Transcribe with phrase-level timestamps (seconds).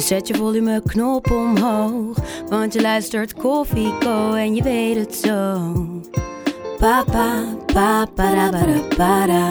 [0.00, 2.16] Dus zet je volumeknop omhoog.
[2.48, 5.74] Want je luistert Koffie Co en je weet het zo.
[6.78, 9.50] Papa, papa, para, para.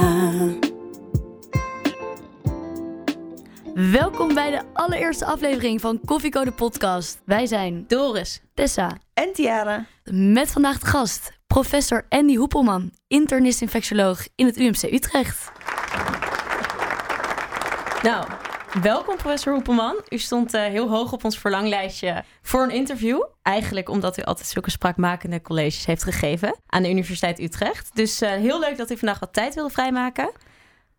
[3.73, 7.22] Welkom bij de allereerste aflevering van Koffieko de podcast.
[7.26, 8.42] Wij zijn Doris.
[8.54, 9.86] Tessa En Tiara.
[10.12, 15.52] met vandaag de gast professor Andy Hoepelman, internist-infectioloog in het UMC Utrecht.
[18.04, 18.26] Nou,
[18.73, 20.02] welkom professor Hoepelman.
[20.09, 23.23] U stond eh, heel hoog op ons verlanglijstje voor een interview.
[23.42, 27.90] Eigenlijk omdat u altijd zulke spraakmakende colleges heeft gegeven aan de Universiteit Utrecht.
[27.94, 30.31] Dus eh, heel leuk dat u vandaag wat tijd wilde vrijmaken.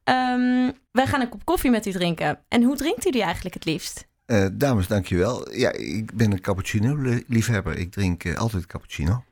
[0.04, 2.38] Ehm, wij gaan een kop koffie met u drinken.
[2.48, 4.06] En hoe drinkt u die eigenlijk het liefst?
[4.26, 5.52] Eh, dames, dankjewel.
[5.52, 7.76] Ja, ik ben een cappuccino-liefhebber.
[7.78, 9.24] Ik drink altijd cappuccino.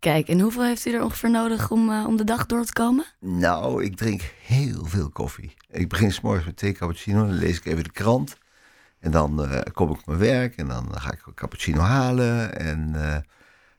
[0.00, 2.72] Kijk, en hoeveel heeft u er ongeveer nodig om, eh, om de dag door te
[2.72, 3.04] komen?
[3.18, 5.54] Nou, ik drink heel veel koffie.
[5.70, 8.36] Ik begin s morgens met twee cappuccino, dan lees ik even de krant.
[9.00, 12.58] En dan eh, kom ik op mijn werk en dan ga ik een cappuccino halen.
[12.58, 13.16] En eh,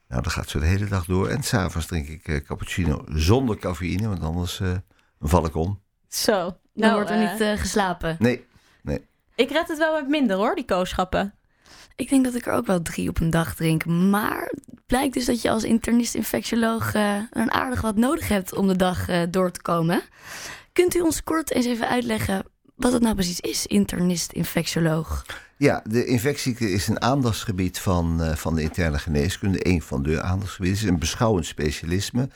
[0.08, 1.28] nou, dat gaat zo de hele dag door.
[1.28, 4.72] En s'avonds drink ik eh, cappuccino zonder cafeïne, want anders eh,
[5.20, 5.80] val ik om.
[6.08, 6.44] Zo.
[6.44, 8.16] Dan Nou, wordt er niet eh, geslapen.
[8.20, 8.46] Nee,
[9.36, 11.34] ik red het wel met minder hoor, die kooschappen.
[11.96, 13.86] Ik denk dat ik er ook wel drie op een dag drink.
[13.86, 14.54] Maar
[14.92, 19.08] blijkt dus dat je als internist-infectioloog eh, een aardig wat nodig hebt om de dag
[19.08, 20.02] eh, door te komen.
[20.74, 22.44] Kunt u ons kort eens even uitleggen
[22.76, 25.26] wat het nou precies is, internist-infectioloog?
[25.58, 29.68] Ja, de infectieziekte is een aandachtsgebied van, eh, van de interne geneeskunde.
[29.68, 30.82] Een van de aandachtsgebieden.
[30.82, 32.30] Is een beschouwend specialisme.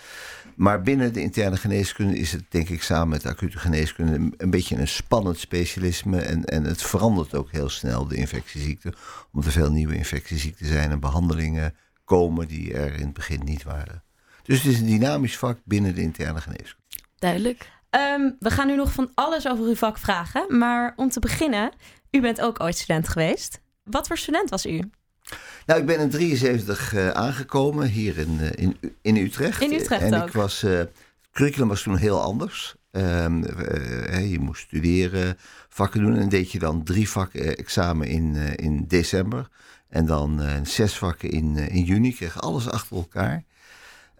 [0.55, 4.33] Maar binnen de interne geneeskunde is het, denk ik, samen met de acute geneeskunde een,
[4.37, 6.21] een beetje een spannend specialisme.
[6.21, 8.93] En, en het verandert ook heel snel, de infectieziekte.
[9.31, 11.73] Omdat er veel nieuwe infectieziekten zijn en behandelingen
[12.05, 14.03] komen die er in het begin niet waren.
[14.43, 16.83] Dus het is een dynamisch vak binnen de interne geneeskunde.
[17.19, 17.69] Duidelijk.
[17.89, 20.57] Ehm, we gaan u nog van alles over uw vak vragen.
[20.57, 21.71] Maar om te beginnen,
[22.11, 23.61] u bent ook ooit student geweest.
[23.83, 24.81] Wat voor student was u?
[25.65, 29.61] Nou, ik ben in 73 eh, aangekomen hier in, eh, in, in Utrecht.
[29.61, 30.27] In Utrecht en ook.
[30.27, 30.91] ik was, eh, het
[31.31, 32.75] curriculum was toen heel anders.
[32.95, 35.37] Ehm, eh, je moest studeren,
[35.69, 36.15] vakken doen.
[36.17, 39.47] En deed je dan drie vakken examen in, eh, in december.
[39.89, 42.07] En dan eh, zes vakken in, eh, in juni.
[42.07, 43.43] Ik kreeg alles achter elkaar.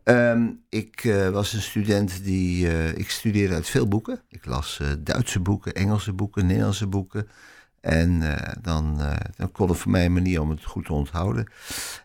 [0.03, 2.67] Ehm, ik eh, was een student die.
[2.95, 4.21] ik studeerde uit veel boeken.
[4.29, 7.27] Ik las Duitse boeken, Engelse boeken, Nederlandse boeken.
[7.81, 8.21] En
[8.61, 8.99] dan,
[9.35, 11.51] dan kon het voor mij een manier om het goed te onthouden.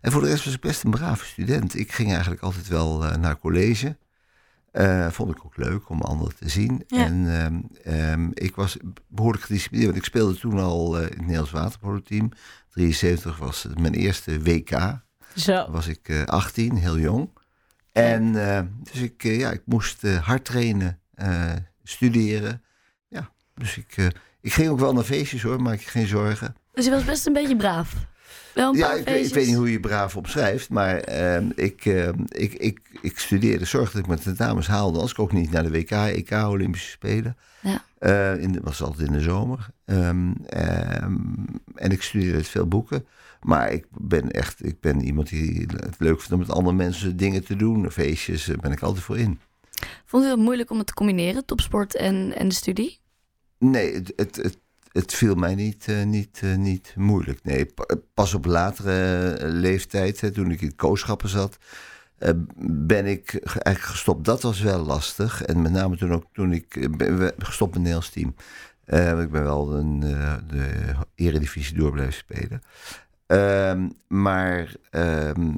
[0.01, 1.79] En voor de rest was ik best een brave student.
[1.79, 3.97] Ik ging eigenlijk altijd wel naar college.
[5.11, 6.85] Vond ik ook leuk om anderen te zien.
[6.87, 7.05] Ja.
[7.05, 7.61] En ehm,
[7.95, 8.77] ehm, ik was
[9.09, 9.91] behoorlijk gedisciplineerd.
[9.91, 12.33] Want ik speelde toen al in het Nederlands waterpolo-team.
[12.71, 15.01] 73 was het mijn eerste WK.
[15.37, 15.71] Zo.
[15.71, 17.29] Was ik eh 18, heel jong.
[17.93, 18.61] En eh,
[18.93, 22.63] dus ik, eh, ja, ik moest eh, hard trainen, eh, studeren.
[23.09, 24.07] Ja, dus ik, eh,
[24.41, 26.57] ik ging ook wel naar feestjes hoor, maak je geen zorgen.
[26.73, 27.95] Dus je was best een beetje braaf.
[28.55, 31.51] Wel een Ja, paar ik, weet- ik weet niet hoe je braaf opschrijft, maar ehm,
[31.55, 34.99] ik, ehm, ik, ik, ik studeerde, zorgde dat ik mijn tentamens haalde.
[34.99, 37.37] Als ik ook niet naar de WK, EK, Olympische Spelen.
[37.63, 37.85] Ja.
[37.99, 39.69] Eh, in was altijd in de zomer.
[39.85, 41.15] Ehm, ehm,
[41.75, 43.07] en ik studeerde uit veel boeken.
[43.43, 47.17] Maar ik ben echt, ik ben iemand die het leuk vindt om met andere mensen
[47.17, 47.91] dingen te doen.
[47.91, 49.41] Feestjes, daar ben ik altijd voor in.
[50.05, 52.99] Vond u het moeilijk om het te combineren, topsport en, en de studie?
[53.59, 54.59] Nee, het, het, het,
[54.93, 57.41] het viel mij niet, eh, niet, eh, niet moeilijk.
[57.45, 61.67] Nee, pa- pas op latere eh, leeftijd, hè, toen ik in kooschappen zat, eh,
[62.67, 64.25] ben ik ge- eigenlijk gestopt.
[64.25, 65.43] Dat was wel lastig.
[65.43, 68.35] En met name toen ook toen ik eh, ben gestopt met het Nederlands team.
[68.85, 70.71] Eh, ik ben wel een, eh, de
[71.15, 72.63] eredivisie door blijven spelen.
[73.27, 75.53] Ehm, maar ehm,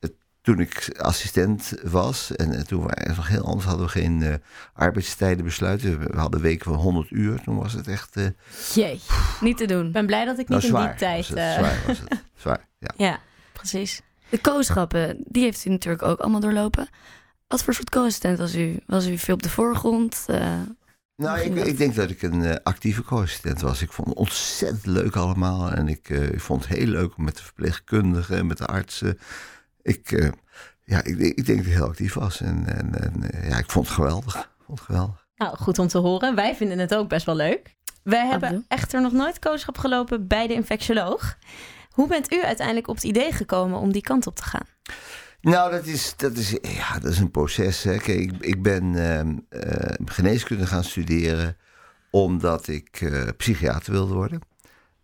[0.00, 3.92] het- toen ik assistent was, en, eh, toen waren het nog heel anders, hadden we
[3.92, 4.34] geen eh,
[4.72, 5.98] arbeidstijden besluiten.
[5.98, 7.42] We, we hadden weken van 100 uur.
[7.42, 8.26] Toen was het echt eh
[8.74, 9.00] Jee.
[9.40, 9.86] Niet te doen.
[9.86, 11.16] Ik ben blij dat ik nou, niet in die tijd...
[11.18, 12.22] was het, eh, Zwaar was het.
[12.36, 12.90] Zwaar, ja.
[13.06, 13.18] Ja,
[13.52, 14.00] precies.
[14.30, 16.88] De kooschappen, die heeft u natuurlijk ook allemaal doorlopen.
[17.48, 18.78] Wat voor soort co-assistent was u?
[18.86, 20.24] Was u veel op de voorgrond?
[20.26, 20.60] Eh,
[21.16, 23.82] Nou, ik, ik denk dat ik een eh, actieve co-assistent was.
[23.82, 25.70] Ik vond het ontzettend leuk allemaal.
[25.72, 28.66] En ik, eh, ik vond het heel leuk om met de verpleegkundigen en met de
[28.66, 29.18] artsen.
[29.82, 30.28] Ik, eh,
[30.84, 32.40] ja, ik, ik denk dat ik heel actief was.
[32.40, 34.34] En, en, en ja, ik vond het geweldig.
[34.34, 35.26] Ik vond het geweldig.
[35.36, 36.34] Nou, goed om te horen.
[36.34, 37.74] Wij vinden het ook best wel leuk.
[38.02, 41.36] Wij hebben echter nog nooit kooschap gelopen bij de infectioloog.
[41.96, 44.66] Hoe bent u uiteindelijk op het idee gekomen om die kant op te gaan?
[45.40, 47.82] Nou, dat is, dat is, ja, dat is een proces.
[47.82, 47.96] Hè.
[47.96, 51.56] Kijk, ik, ik ben ehm, eh, geneeskunde gaan studeren
[52.10, 54.40] omdat ik uh, psychiater wilde worden.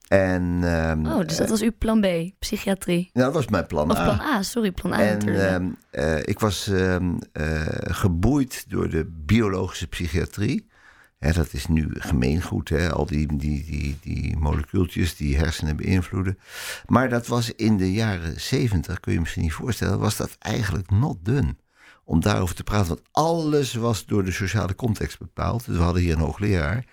[0.08, 2.06] En, ehm, oh, dus dat was uw plan B,
[2.38, 3.10] psychiatrie?
[3.12, 3.92] Nou, dat was mijn plan A.
[3.92, 4.98] Of plan A, sorry, plan A.
[4.98, 6.96] En uh, ik was uh,
[7.84, 10.70] geboeid door de biologische psychiatrie.
[11.22, 12.92] Hè, dat is nu gemeengoed, hè?
[12.92, 16.38] al die, die, die, die molecuultjes die hersenen beïnvloeden.
[16.86, 20.36] Maar dat was in de jaren zeventig, kun je je misschien niet voorstellen, was dat
[20.38, 21.56] eigenlijk not done.
[22.04, 25.66] Om daarover te praten, want alles was door de sociale context bepaald.
[25.66, 26.84] Dus we hadden hier een hoogleraar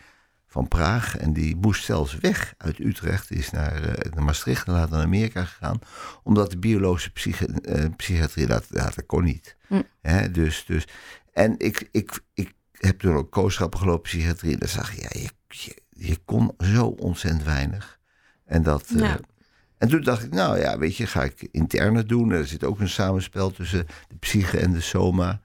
[0.48, 1.18] van Praag.
[1.18, 3.28] En die moest zelfs weg uit Utrecht.
[3.28, 5.80] Die is naar, uh, naar Maastricht en later naar Amerika gegaan.
[6.24, 9.56] Omdat de biologische psychi uh, psychiatrie, dat, dat, kon niet.
[9.68, 10.32] Hm.
[10.32, 10.88] dus, dus,
[11.34, 12.54] en ik, ik, ik
[12.88, 14.54] heb toen ook kooschappen gelopen psychiatrie.
[14.54, 18.00] En dan zag je, ja, je, je, je, kon zo ontzettend weinig.
[18.46, 18.86] En dat...
[18.96, 19.14] Uh,
[19.78, 22.32] en toen dacht ik, nou ja, weet je, ga ik interne doen.
[22.32, 25.42] Er zit ook een samenspel tussen de psyche en de soma.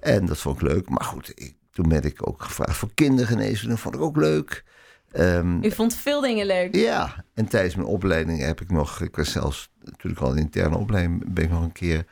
[0.00, 0.88] En dat vond ik leuk.
[0.88, 3.74] Maar goed, ik, toen ben ik ook gevraagd voor kindergeneeskunde.
[3.74, 4.64] Dat vond ik ook leuk.
[5.12, 6.74] Um, U vond veel dingen leuk.
[6.74, 10.76] Ja, en tijdens mijn opleiding heb ik nog, ik was zelfs natuurlijk al in interne
[10.76, 12.04] opleiding, ben ik nog een keer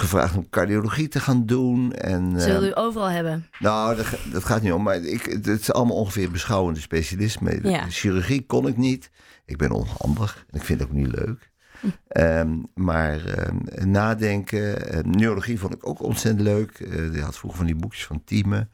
[0.00, 1.92] gevraagd om cardiologie te gaan doen.
[1.92, 3.46] En, Ze wilden u overal hebben?
[3.58, 4.82] Nou, dat, dat, gaat niet om.
[4.82, 7.58] Maar ik, het is allemaal ongeveer beschouwende specialisme.
[7.62, 7.86] Ja.
[7.88, 9.10] Chirurgie kon ik niet.
[9.44, 11.50] Ik ben onhandig en ik vind het ook niet leuk.
[12.08, 16.78] Um, maar um, nadenken, um, neurologie vond ik ook ontzettend leuk.
[16.78, 18.68] Uh, die had vroeger van die boekjes van Tieme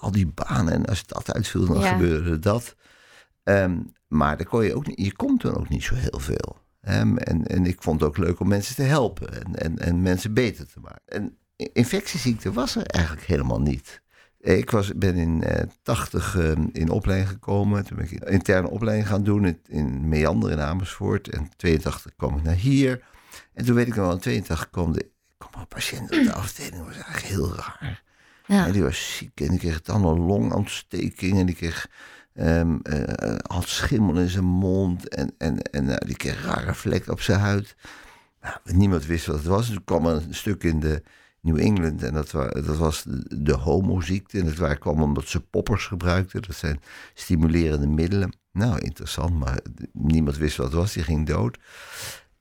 [0.00, 0.72] al die banen.
[0.72, 2.76] En als dat uitviel, dan gebeurde dat.
[3.44, 6.61] Um, maar dan kon je ook niet, je komt dan ook niet zo heel veel.
[6.88, 10.02] Um, en, en ik vond het ook leuk om mensen te helpen en, en, en
[10.02, 11.02] mensen beter te maken.
[11.06, 14.02] En infectieziekte was er eigenlijk helemaal niet.
[14.40, 17.84] Ik was, ben in uh, 80 uh, in opleiding gekomen.
[17.84, 21.28] Toen ben ik een interne opleiding gaan doen in, in Meander in Amersfoort.
[21.28, 23.04] En 82 kwam ik naar hier.
[23.54, 26.32] En toen weet ik nog wel, in 82 kwam, de, kwam een patiënt op de
[26.42, 26.76] afdeling.
[26.76, 28.02] Dat was eigenlijk heel raar.
[28.46, 28.66] Ja.
[28.66, 31.88] En die was ziek en die kreeg dan een longontsteking en die kreeg
[32.34, 32.80] um,
[33.46, 37.40] had schimmel in zijn mond en, en, en uh, die kreeg rare vlekken op zijn
[37.40, 37.76] huid.
[38.40, 39.66] Nou, niemand wist wat het was.
[39.66, 41.02] Toen kwam er een stuk in de
[41.40, 44.38] New England en dat, dat was de, de homoziekte.
[44.38, 46.42] En dat kwam omdat ze poppers gebruikten.
[46.42, 46.80] Dat zijn
[47.14, 48.32] stimulerende middelen.
[48.52, 49.58] Nou, interessant, maar
[49.92, 50.92] niemand wist wat het was.
[50.92, 51.58] Die ging dood.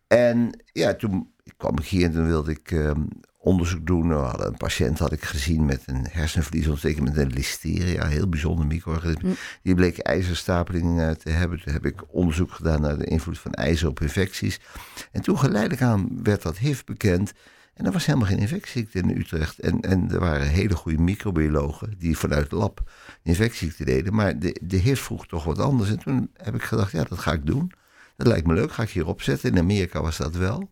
[0.08, 3.08] En ja, toen kwam ik hier en toen wilde ik um,
[3.42, 4.08] onderzoek doen.
[4.08, 8.66] We hadden een patiënt had ik gezien met een hersenvliesontsteking met een listeria, heel bijzonder
[8.66, 9.30] micro-organisme.
[9.30, 9.36] Mm.
[9.64, 11.62] Die bleek ijzerstapeling te hebben.
[11.64, 14.60] Toen heb ik onderzoek gedaan naar de invloed van ijzer op infecties.
[15.12, 17.34] En toen geleidelijk aan werd dat HIV bekend.
[17.74, 19.60] En er was helemaal geen infectieziekte in Utrecht.
[19.60, 22.92] En, en er waren hele goede microbiologen die vanuit het lab
[23.24, 24.14] infectieziekte deden.
[24.14, 25.90] Maar de, de HIV vroeg toch wat anders.
[25.90, 27.72] En toen heb ik gedacht, ja, dat ga ik doen.
[28.16, 29.52] Dat lijkt me leuk, ga ik hierop zetten.
[29.52, 30.72] In Amerika was dat wel.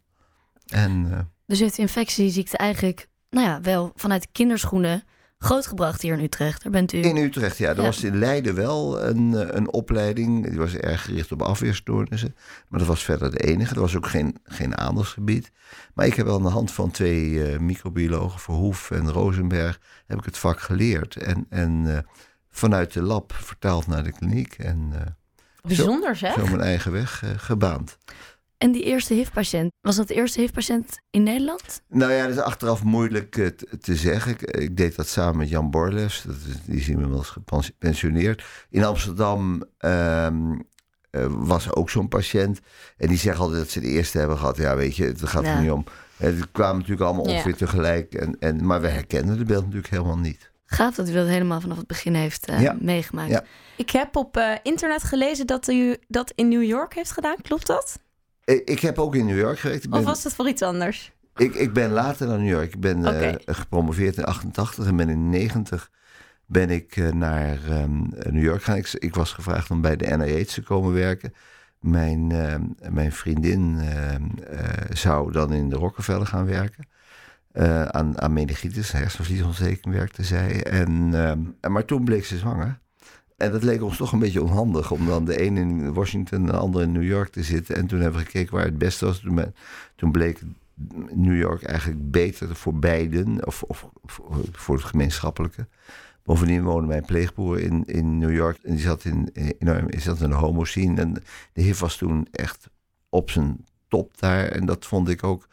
[0.65, 1.05] En...
[1.05, 5.03] Uh, heeft infectieziekte eigenlijk, nou ja, wel vanuit de kinderschoenen
[5.39, 6.63] grootgebracht hier in Utrecht.
[6.63, 6.97] Daar bent u...
[7.01, 7.69] In Utrecht, ja.
[7.69, 7.81] Er ja.
[7.81, 10.49] was in Leiden wel een, eh, een opleiding.
[10.49, 12.35] Die was erg gericht op afweerstoornissen.
[12.67, 13.75] Maar dat was verder de enige.
[13.75, 15.51] Er was ook geen, geen aandachtsgebied.
[15.93, 20.17] Maar ik heb wel aan de hand van twee uh, microbiologen, Verhoef en Rosenberg, heb
[20.17, 21.15] ik het vak geleerd.
[21.15, 21.97] En, en uh,
[22.49, 24.53] vanuit de lab vertaald naar de kliniek.
[24.53, 24.93] En,
[25.61, 26.33] Bijzonder zo, zeg.
[26.33, 27.97] Zo mijn eigen weg gebaand.
[28.59, 31.81] En die eerste HIV-patiënt, was dat de eerste HIV-patiënt in Nederland?
[31.87, 33.47] Nou ja, dat is achteraf moeilijk uh,
[33.81, 34.31] te zeggen.
[34.31, 38.43] Ik, ik, deed dat samen met Jan Borles, dat is, die is inmiddels gepensioneerd.
[38.69, 40.67] In Amsterdam um,
[41.11, 42.59] uh, was ook zo'n patiënt.
[42.97, 44.57] En die zeggen altijd dat ze de eerste hebben gehad.
[44.57, 45.55] Ja, weet je, het gaat ja.
[45.55, 45.83] er niet om.
[46.17, 47.57] Het kwamen natuurlijk allemaal ongeveer ja.
[47.57, 48.13] tegelijk.
[48.13, 50.51] En, en, maar we herkennen de beeld natuurlijk helemaal niet.
[50.65, 52.77] Gaaf dat u dat helemaal vanaf het begin heeft uh, ja.
[52.79, 53.29] meegemaakt.
[53.29, 53.43] Ja.
[53.75, 57.41] Ik heb op internet gelezen dat u dat in New York heeft gedaan.
[57.41, 57.99] Klopt dat?
[58.55, 59.83] Ik heb ook in New York gewerkt.
[59.83, 61.11] Ik ben, of was het voor iets anders?
[61.35, 62.73] Ik, ik ben later naar New York.
[62.73, 63.31] Ik ben okay.
[63.31, 65.91] uh, gepromoveerd in 88 en ben in 90
[66.45, 68.77] ben ik uh, naar um, New York gegaan.
[68.77, 71.33] Ik, ik, was gevraagd om bij de NIH te komen werken.
[71.79, 72.55] Mijn, uh,
[72.89, 73.79] mijn vriendin
[74.89, 76.87] zou dan in de Rockefeller gaan werken.
[77.91, 80.63] aan, aan meningitis, hersenvliesontsteking werkte zij.
[80.63, 82.79] En, ehm, maar toen bleek ze zwanger.
[83.39, 86.45] En dat leek ons toch een beetje onhandig om dan de een in Washington en
[86.45, 87.75] de andere in New York te zitten.
[87.75, 89.23] En toen hebben we gekeken waar het beste was.
[89.95, 90.41] Toen, bleek
[91.13, 93.89] New York eigenlijk beter voor beiden, of, of,
[94.51, 95.67] voor het gemeenschappelijke.
[96.23, 100.29] Bovendien woonde mijn pleegboer in, in New York en die zat in, in, zat in
[100.29, 101.01] de homo-scene.
[101.01, 101.13] En
[101.53, 102.69] de HIV was toen echt
[103.09, 104.45] op zijn top daar.
[104.45, 105.47] En dat vond ik ook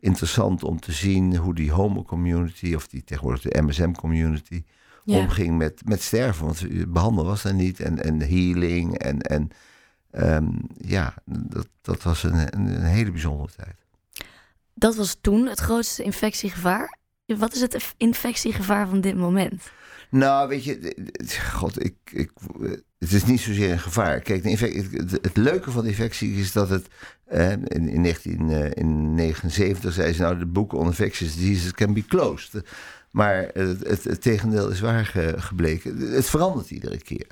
[0.00, 4.62] interessant om te zien hoe die homo-community, of die tegenwoordig de MSM-community
[5.08, 5.18] ja.
[5.18, 6.44] omging met, met sterven.
[6.44, 7.80] Want behandelen was er niet.
[7.80, 8.98] En, en healing.
[8.98, 9.50] En, en
[10.10, 10.48] Ehm,
[10.80, 13.76] ja, dat, dat was een, een, hele bijzondere tijd.
[14.74, 16.98] Dat was toen het grootste infectiegevaar.
[17.26, 19.62] Wat is het infectiegevaar van dit moment?
[20.10, 20.96] Nou, weet je,
[21.52, 22.30] god, ik, ik,
[22.98, 24.20] het is niet zozeer een gevaar.
[24.20, 26.86] Kijk, het, het, leuke van de infectie is dat het
[27.24, 32.62] eh, in, in, 1979 zei ze nou, de boek on infectious diseases can be closed.
[33.10, 35.96] Maar het, het, tegendeel is waar gebleken.
[35.96, 37.26] Het verandert iedere keer.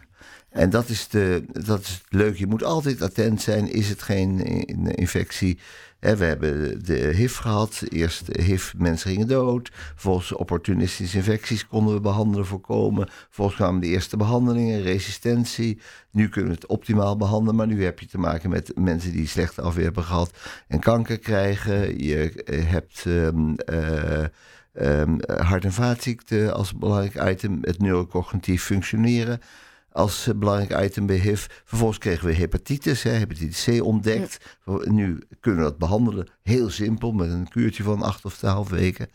[0.48, 2.38] En dat is, de, dat is het leuke.
[2.38, 3.72] Je moet altijd attent zijn.
[3.72, 4.40] Is het geen
[4.94, 5.58] infectie?
[6.00, 7.82] we hebben de HIV gehad.
[7.88, 9.70] Eerst HIV, mensen gingen dood.
[9.94, 13.08] Volgens opportunistische infecties konden we behandelen, voorkomen.
[13.30, 15.80] Volgens kwamen de eerste behandelingen, resistentie.
[16.10, 17.54] Nu kunnen we het optimaal behandelen.
[17.54, 20.30] Maar nu heb je te maken met mensen die slechte afweer hebben gehad
[20.68, 22.04] en kanker krijgen.
[22.04, 23.04] Je eh, hebt.
[23.06, 23.54] Um,
[25.36, 29.40] hart- en vaatziekten als belangrijk item, het neurocognitief functioneren
[29.96, 31.46] als belangrijk item bij HIV.
[31.64, 34.58] Vervolgens kregen we hepatitis, hè, hepatitis C ontdekt.
[34.84, 39.08] Nu kunnen we dat behandelen, heel simpel, met een kuurtje van acht of twaalf weken.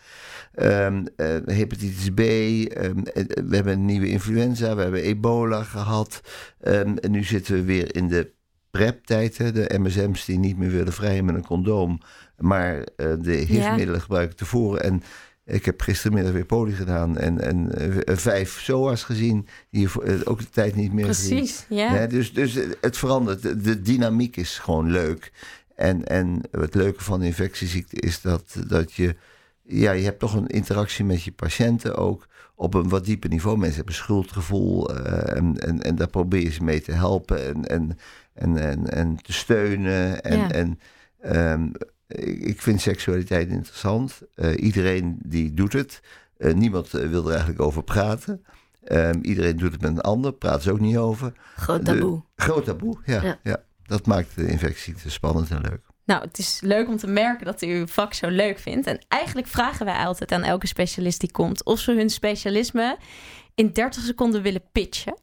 [0.56, 1.06] Um,
[1.46, 3.04] hepatitis B, um,
[3.48, 6.22] we hebben een nieuwe influenza, we hebben ebola gehad.
[6.62, 8.32] Um, en nu zitten we weer in de
[8.72, 12.00] PrEP-tijd, de MSM's die niet meer willen vrijen met een condoom,
[12.38, 12.84] maar uh,
[13.20, 14.00] de HIV-middelen ja.
[14.00, 14.84] gebruiken tevoren.
[14.84, 15.04] En
[15.52, 19.48] ik heb gistermiddag weer poli gedaan en, en uh, vijf SOA's gezien.
[19.70, 21.94] Die uh, ook de tijd niet meer Precies, ja.
[21.94, 22.08] ja.
[22.08, 23.42] dus, dus het verandert.
[23.42, 25.32] De, de, dynamiek is gewoon leuk.
[25.76, 29.16] En, en het leuke van de infectieziekte is dat, dat je...
[29.64, 33.58] Ja, je hebt toch een interactie met je patiënten ook op een wat dieper niveau.
[33.58, 37.66] Mensen hebben schuldgevoel uh, en, en, en daar probeer je ze mee te helpen en,
[37.66, 37.98] en,
[38.34, 40.24] en, en, en te steunen.
[40.24, 40.52] En, ja.
[40.52, 40.80] en
[41.52, 41.72] um,
[42.40, 44.22] ik vind seksualiteit interessant.
[44.36, 46.02] Uh, iedereen die doet het.
[46.38, 48.46] Uh, niemand uh, wil er eigenlijk over praten.
[48.88, 51.34] Um, iedereen doet het met een ander, praat ze ook niet over.
[51.56, 52.22] Groot taboe.
[52.36, 53.40] De, groot taboe, ja, ja.
[53.44, 53.64] ja.
[53.84, 55.82] Dat maakt de infectie te spannend en leuk.
[56.06, 58.88] Nou, het is leuk om te merken dat u uw vak zo leuk vindt.
[58.88, 61.66] En eigenlijk vragen wij altijd aan elke specialist die komt...
[61.66, 62.98] of ze hun specialisme
[63.56, 65.18] in 30 seconden willen pitchen.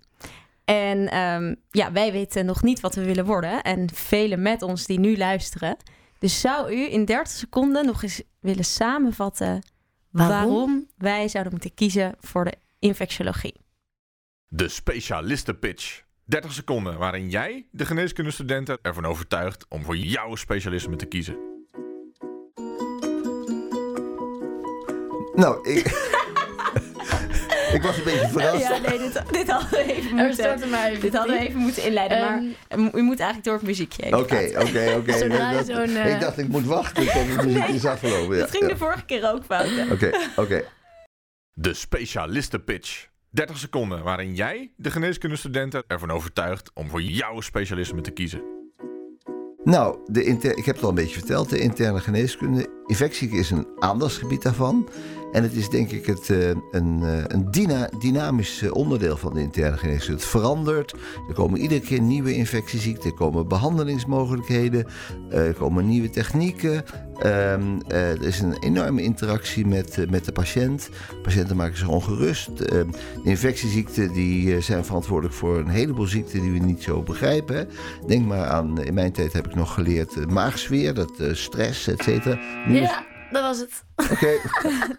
[0.64, 3.62] En um, ja, wij weten nog niet wat we willen worden.
[3.62, 5.76] En velen met ons die nu luisteren...
[6.18, 9.62] Dus zou u in 30 seconden nog eens willen samenvatten
[10.10, 13.54] waarom, waarom wij zouden moeten kiezen voor de infectiologie?
[14.48, 16.06] De specialistenpitch.
[16.25, 21.37] 30 seconden waarin jij, de geneeskundestudenten, ervan overtuigt om voor jouw specialisme te kiezen.
[25.34, 25.87] Nou, ik.
[27.72, 28.62] Ik was een beetje verrast.
[28.62, 31.84] Ja, nee, dit, dit hadden we even moeten, maar even dit hadden we even moeten
[31.84, 32.18] inleiden.
[32.72, 34.14] Um, maar u moet eigenlijk door het muziekje heen.
[34.14, 35.12] Oké, oké, oké.
[36.14, 38.37] Ik dacht, ik moet wachten tot het is afgelopen.
[38.37, 38.68] Ja, dat ging ja.
[38.68, 39.70] de vorige keer ook fout.
[39.90, 40.16] Oké, oké.
[40.37, 40.64] Okay.
[41.52, 43.06] De specialistenpitch.
[43.30, 48.42] 30 seconden waarin jij, de geneeskundestudenten, ervan overtuigt om voor jouw specialisme te kiezen.
[49.64, 52.77] Nou, de ik heb het al een beetje verteld, de interne geneeskunde.
[52.88, 54.88] Infectie is een aandachtsgebied daarvan.
[55.33, 59.40] En het is denk ik het, uh, een, uh, een dyna dynamisch onderdeel van de
[59.40, 60.21] interne geneeskunde.
[60.21, 60.95] Het verandert.
[61.28, 63.11] Er komen iedere keer nieuwe infectieziekten.
[63.11, 64.87] Er komen behandelingsmogelijkheden.
[65.30, 66.85] Er komen nieuwe technieken.
[67.26, 70.88] Um, er is een enorme interactie met, met de patiënt.
[71.23, 72.57] Patiënten maken zich ongerust.
[72.57, 72.87] de
[73.25, 77.68] infectieziekten die zijn verantwoordelijk voor een heleboel ziekten die we niet zo begrijpen.
[78.07, 82.38] Denk maar aan, in mijn tijd heb ik nog geleerd maagsfeer, dat stress, et cetera.
[82.82, 83.85] Ja dat was het.
[83.97, 84.12] Oké.
[84.12, 84.38] Okay.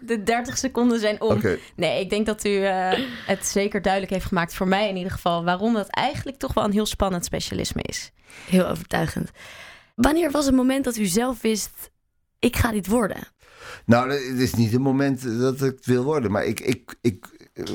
[0.00, 1.36] De 30 seconden zijn om.
[1.36, 1.58] Okay.
[1.76, 2.92] Nee, ik denk dat u uh,
[3.26, 6.64] het zeker duidelijk heeft gemaakt, voor mij in ieder geval, waarom dat eigenlijk toch wel
[6.64, 8.10] een heel spannend specialisme is.
[8.46, 9.30] Heel overtuigend.
[9.94, 11.90] Wanneer was het moment dat u zelf wist,
[12.38, 13.28] ik ga dit worden?
[13.84, 17.26] Nou, het is niet het moment dat ik het wil worden, maar ik, ik, ik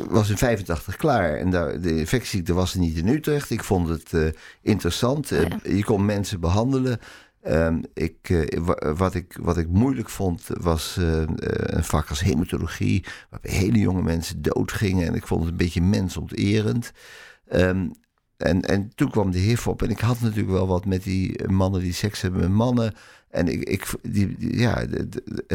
[0.09, 1.37] was in 85 klaar.
[1.37, 3.49] En daar, de infectieziekte was niet in Utrecht.
[3.49, 4.27] Ik vond het uh,
[4.61, 5.31] interessant.
[5.31, 5.59] Oh ja.
[5.63, 6.99] uh, je kon mensen behandelen.
[7.47, 13.05] Um, ik, uh, wat, ik, wat ik moeilijk vond was uh, een vak als hematologie,
[13.29, 15.07] waarbij hele jonge mensen doodgingen.
[15.07, 16.91] En ik vond het een beetje mensonterend.
[17.53, 17.91] Um,
[18.37, 19.81] en, en toen kwam de HIV op.
[19.81, 22.93] En ik had natuurlijk wel wat met die mannen die seks hebben met mannen.
[23.29, 24.85] En ik, ik die, ja,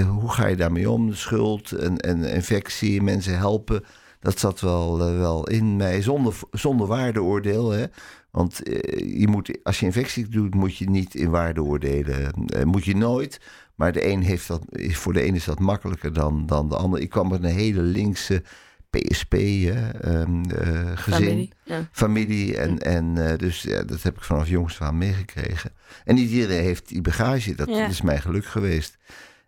[0.08, 1.14] hoe ga je daarmee om?
[1.14, 3.84] Schuld en, en infectie, mensen helpen.
[4.20, 7.70] Dat zat wel, wel in mij, zonder, zonder waardeoordeel.
[7.70, 7.84] Hè?
[8.30, 12.32] Want uh, je moet, als je infectie doet, moet je niet in waardeoordelen.
[12.56, 13.40] Uh, moet je nooit.
[13.74, 17.00] Maar de een heeft dat, voor de een is dat makkelijker dan, dan de ander.
[17.00, 18.42] Ik kwam uit een hele linkse
[18.90, 21.24] PSP um, uh, gezin.
[21.24, 21.52] Familie.
[21.64, 21.88] Ja.
[21.92, 25.72] Familie en, en dus ja, dat heb ik vanaf jongs aan meegekregen.
[26.04, 27.54] En niet iedereen heeft die bagage.
[27.54, 27.86] Dat Ja.
[27.86, 28.98] is mijn geluk geweest.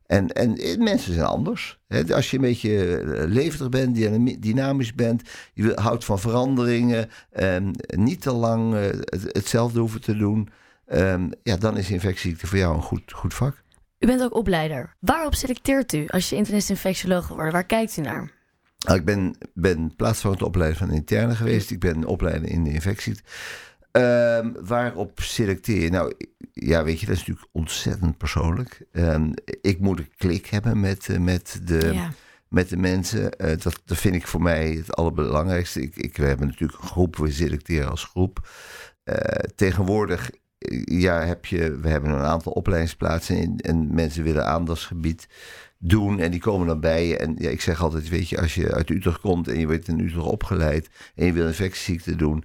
[0.07, 1.81] En, en eh, mensen zijn anders.
[2.13, 5.23] Als je een beetje eh, levendig bent, dynami- dynamisch bent,
[5.55, 10.49] je houdt van veranderingen, ehm, niet te lang eh, het- hetzelfde hoeven te doen,
[10.87, 13.63] ehm, ja, dan is infectieziekte voor jou een goed, goed vak.
[13.99, 14.97] U bent ook opleider.
[15.01, 17.53] Waarop selecteert u als je internist-infectioloog worden?
[17.53, 18.31] Waar kijkt u naar?
[18.79, 21.71] Nou, ik ben, ben plaatsvervangend opleider van interne geweest.
[21.71, 23.15] Ik ben opleider in de infectie.
[23.93, 25.91] Ehm, waarop selecteer je?
[25.91, 26.13] Nou,
[26.53, 28.87] ja, weet je, dat is natuurlijk ontzettend persoonlijk.
[28.93, 32.13] Ehm, ik moet een klik hebben met, eh, met, de, ja.
[32.49, 33.39] met de mensen.
[33.39, 35.83] Eh, dat, dat vind ik voor mij het allerbelangrijkste.
[35.83, 38.49] Ik, ik, we hebben natuurlijk een groep, we selecteren als groep.
[39.05, 39.17] Eh,
[39.55, 40.31] tegenwoordig
[40.85, 45.29] ja, heb je, we hebben een aantal opleidingsplaatsen en, en mensen willen aandachtsgebied
[45.79, 47.17] doen en die komen dan bij je.
[47.17, 49.89] En ja, ik zeg altijd, weet je, als je uit Utrecht komt en je wordt
[49.89, 52.45] in Utrecht opgeleid en je wil infectieziekte doen,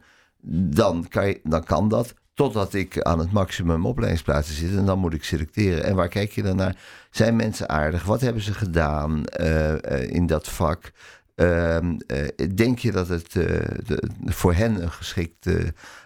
[0.49, 2.13] dan kan, je, dan kan dat.
[2.33, 5.83] Totdat ik aan het maximum opleidingsplaatsen zit en dan moet ik selecteren.
[5.83, 6.75] En waar kijk je dan naar?
[7.11, 8.03] Zijn mensen aardig?
[8.03, 10.91] Wat hebben ze gedaan eh, eh, in dat vak?
[11.35, 15.47] Ehm, eh, denk je dat het de, voor hen een geschikt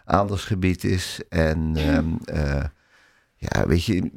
[0.05, 1.19] aandachtsgebied is?
[1.29, 2.63] En ehm, eh,
[3.35, 4.11] ja, weet je,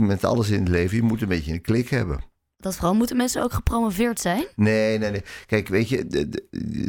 [0.00, 2.20] met alles in het leven, je moet een beetje een klik hebben.
[2.60, 4.44] Dat vooral moeten mensen ook gepromoveerd zijn.
[4.56, 5.22] Nee, nee, nee.
[5.46, 6.46] Kijk, weet je, de, de,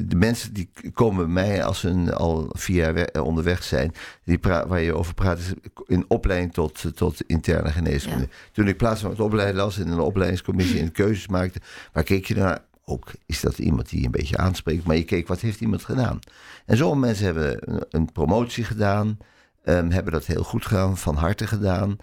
[0.07, 4.39] de mensen die komen bij mij als ze al vier jaar we- onderweg zijn, die
[4.41, 5.53] waar je over praat, is
[5.85, 8.21] in opleiding tot, tot interne geneeskunde.
[8.21, 8.27] Ja.
[8.51, 11.59] Toen ik plaats van het opleiden was in een opleidingscommissie en keuzes maakte,
[11.93, 12.59] waar keek je naar?
[12.85, 15.83] Ook is dat iemand die je een beetje aanspreekt, maar je keek wat heeft iemand
[15.83, 16.19] gedaan.
[16.65, 19.17] En sommige mensen hebben een, een promotie gedaan,
[19.63, 21.97] ehm, hebben dat heel goed gedaan, van harte gedaan.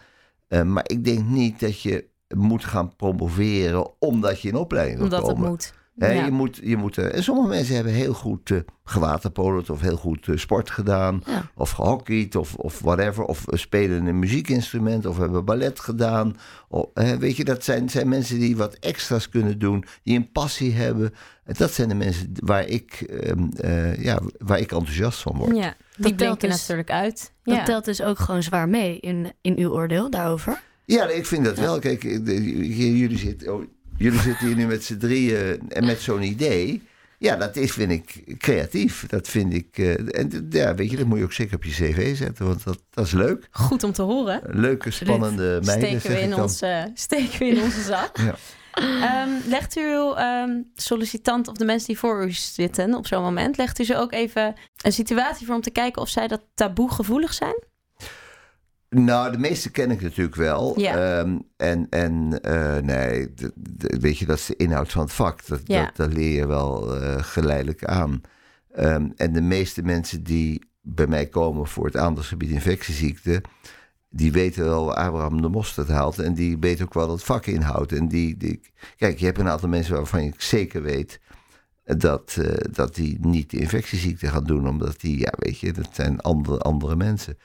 [0.49, 5.07] Ehm, maar ik denk niet dat je moet gaan promoveren omdat je in opleiding wil
[5.07, 5.49] Omdat het komen.
[5.49, 5.73] moet.
[5.95, 6.11] Ja.
[6.11, 9.97] je moet, je moet, eh, en sommige mensen hebben heel goed eh gewaterpoloed of heel
[9.97, 11.23] goed eh, sport gedaan.
[11.27, 11.51] Ja.
[11.55, 13.25] Of gehockeyd of, of whatever.
[13.25, 16.37] Of spelen een muziekinstrument of hebben ballet gedaan.
[16.69, 19.85] Of, hè, weet je, dat zijn, zijn mensen die wat extra's kunnen doen.
[20.03, 21.15] Die een passie hebben.
[21.45, 25.57] En dat zijn de mensen waar ik, ehm, eh, ja, waar ik enthousiast van word.
[25.57, 27.33] Ja, die telt blinken dus- natuurlijk uit.
[27.43, 27.65] Dat ja.
[27.65, 30.63] telt dus ook gewoon zwaar mee in, in uw oordeel daarover.
[30.87, 31.79] Ja, ik vind dat wel.
[31.79, 33.63] Kijk, jullie zitten, oh,
[33.97, 36.83] jullie zitten hier nu met z'n drieën en met zo'n idee.
[37.19, 39.07] Ja, dat is, vind ik, creatief.
[39.07, 39.79] Dat vind ik...
[39.79, 42.47] eh, en ja, weet je, dat moet je ook zeker op je cv zetten.
[42.47, 43.49] Want dat, dat is leuk.
[43.51, 44.41] Goed om te horen.
[44.47, 48.17] Leuke, spannende meiden, Steken we, in onze, steken we in onze zak.
[48.19, 48.35] Ja.
[48.77, 53.23] Ehm, legt u uw ehm, sollicitant of de mensen die voor u zitten op zo'n
[53.23, 56.41] moment, legt u ze ook even een situatie voor om te kijken of zij dat
[56.55, 57.65] taboe gevoelig zijn?
[58.91, 60.81] Nou, de meeste ken ik natuurlijk wel.
[60.81, 61.19] Ja.
[61.19, 63.35] Ehm, en en eh, nee,
[63.79, 65.47] weet je, dat is de inhoud van het vak.
[65.47, 65.85] Dat, Ja.
[65.85, 68.21] dat, dat leer je wel eh, geleidelijk aan.
[68.75, 73.43] Ehm, en de meeste mensen die bij mij komen voor het aandachtsgebied infectieziekte...
[74.09, 76.19] die weten wel waar Abraham de mosterd haalt.
[76.19, 77.93] En die weten ook wel wat het vak inhoudt.
[77.93, 78.61] En die, die,
[78.97, 81.21] kijk, je hebt een aantal mensen waarvan je zeker weet...
[81.85, 84.69] Dat, eh, dat die niet de infectieziekte gaan doen.
[84.69, 87.39] Omdat die, ja, weet je, dat zijn andere, andere mensen.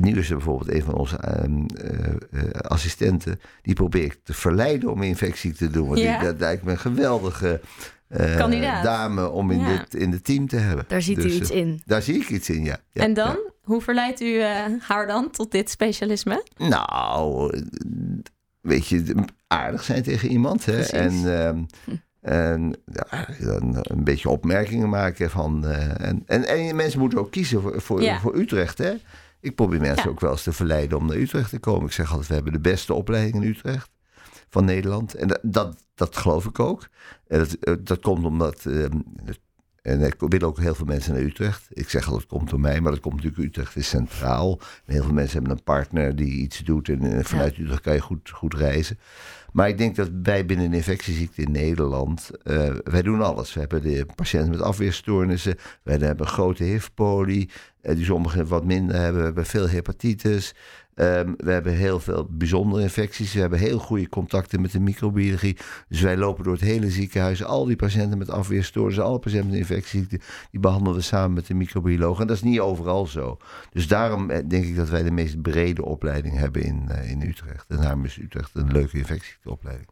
[0.00, 3.40] Nu is er bijvoorbeeld een van onze ehm, eh, eh, assistenten.
[3.62, 5.86] Die probeer ik te verleiden om infectie te doen.
[5.88, 6.18] Want Ja.
[6.18, 7.60] die, dat lijkt me een geweldige
[8.36, 8.84] Kandidaat.
[8.84, 9.76] dame om in, Ja.
[9.78, 10.84] dit, in het team te hebben.
[10.88, 11.82] Daar ziet u Dus, iets in.
[11.84, 12.76] Daar zie ik iets in, ja.
[12.92, 14.42] Ja, en dan, hoe verleidt u
[14.80, 16.44] haar dan tot dit specialisme?
[16.56, 17.52] Nou,
[18.60, 19.14] weet je,
[19.46, 20.64] aardig zijn tegen iemand.
[20.64, 20.72] Hè?
[20.72, 20.90] Precies.
[20.92, 21.12] En,
[21.46, 21.62] ehm,
[22.20, 25.66] en ja, dan een beetje opmerkingen maken van.
[25.66, 28.20] en, en, en mensen moeten ook kiezen voor, voor, Ja.
[28.20, 28.78] voor Utrecht.
[28.78, 28.92] Hè?
[29.42, 30.10] Ik probeer mensen Ja.
[30.10, 31.86] ook wel eens te verleiden om naar Utrecht te komen.
[31.86, 33.90] Ik zeg altijd, we hebben de beste opleiding in Utrecht
[34.48, 35.14] van Nederland.
[35.14, 36.88] En dat, dat, dat geloof ik ook.
[37.26, 38.66] En dat, eh, dat komt omdat.
[38.66, 38.98] ehm,
[39.82, 41.66] en er willen ook heel veel mensen naar Utrecht.
[41.70, 44.60] Ik zeg altijd, het komt door mij, maar dat komt natuurlijk Utrecht is centraal.
[44.84, 46.88] En heel veel mensen hebben een partner die iets doet.
[46.88, 48.98] En eh, vanuit Utrecht kan je goed, goed reizen.
[49.52, 53.54] Maar ik denk dat wij binnen een infectieziekte in Nederland, eh, wij doen alles.
[53.54, 58.96] We hebben de patiënten met afweerstoornissen, we hebben grote HIV-poli, eh, die sommigen wat minder
[58.96, 59.18] hebben.
[59.18, 60.54] We hebben veel hepatitis,
[60.94, 63.32] Ehm, we hebben heel veel bijzondere infecties.
[63.32, 65.56] We hebben heel goede contacten met de microbiologie.
[65.88, 67.44] Dus wij lopen door het hele ziekenhuis.
[67.44, 71.54] Al die patiënten met afweerstoornissen, alle patiënten met infectieziekten, die behandelen we samen met de
[71.54, 72.20] microbioloog.
[72.20, 73.36] En dat is niet overal zo.
[73.72, 77.22] Dus daarom eh, denk ik dat wij de meest brede opleiding hebben in, eh, in
[77.22, 77.64] Utrecht.
[77.68, 79.88] En daarom is Utrecht een leuke infectieopleiding.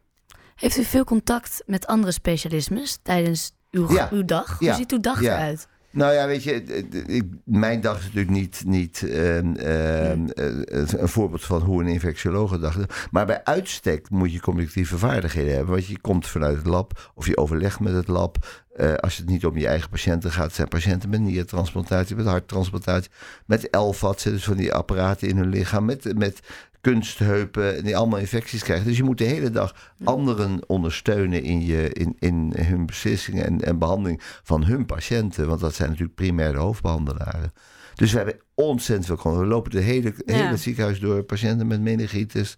[0.55, 4.09] Heeft u veel contact met andere specialismes tijdens uw, Ja.
[4.11, 4.57] uw dag?
[4.57, 4.75] Hoe Ja.
[4.75, 5.35] ziet uw dag Ja.
[5.35, 5.67] eruit?
[5.91, 6.63] Nou ja, weet je,
[7.07, 11.87] ik- mijn dag is natuurlijk niet, niet ehm, ehm, eh, een voorbeeld van hoe een
[11.87, 12.93] infectioloog doet.
[13.11, 15.73] Maar bij uitstek moet je communicatieve vaardigheden hebben.
[15.73, 18.63] Want je komt vanuit het lab of je overlegt met het lab.
[18.75, 23.11] Eh, als het niet om je eigen patiënten gaat, zijn patiënten met niertransplantatie, met harttransplantatie,
[23.45, 26.39] met LVATs, dus van die apparaten in hun lichaam, met, met
[26.81, 28.85] kunstheupen, die allemaal infecties krijgen.
[28.85, 33.61] Dus je moet de hele dag anderen ondersteunen in, je, in, in hun beslissingen en,
[33.61, 35.47] en behandeling van hun patiënten.
[35.47, 37.53] Want dat zijn natuurlijk primair de hoofdbehandelaren.
[37.95, 39.47] Dus we hebben ontzettend veel controle.
[39.47, 40.33] We lopen de hele, Ja.
[40.33, 41.23] hele ziekenhuis door.
[41.23, 42.57] Patiënten met meningitis,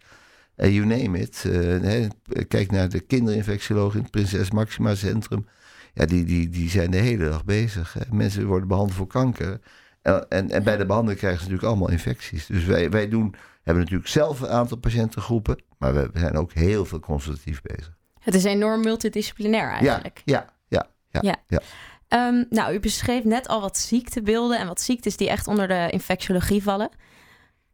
[0.56, 1.46] eh, you name it.
[1.46, 2.10] Eh,
[2.48, 5.46] kijk naar de kinderinfectioloog in het Prinses Maxima Centrum.
[5.94, 7.94] Ja, die, die, die zijn de hele dag bezig.
[7.94, 8.16] Hè.
[8.16, 9.60] Mensen worden behandeld voor kanker.
[10.02, 12.46] En, en, en bij de behandeling krijgen ze natuurlijk allemaal infecties.
[12.46, 15.62] Dus wij, wij doen, hebben natuurlijk zelf een aantal patiëntengroepen.
[15.78, 17.98] Maar we zijn ook heel veel consultatief bezig.
[18.20, 20.22] Het is enorm multidisciplinair eigenlijk.
[20.26, 21.20] Ja, ja, ja.
[21.22, 21.36] Ja.
[21.48, 21.60] ja.
[22.08, 25.88] Ehm, nou, u beschreef net al wat ziektebeelden en wat ziektes die echt onder de
[25.92, 26.90] infectiologie vallen.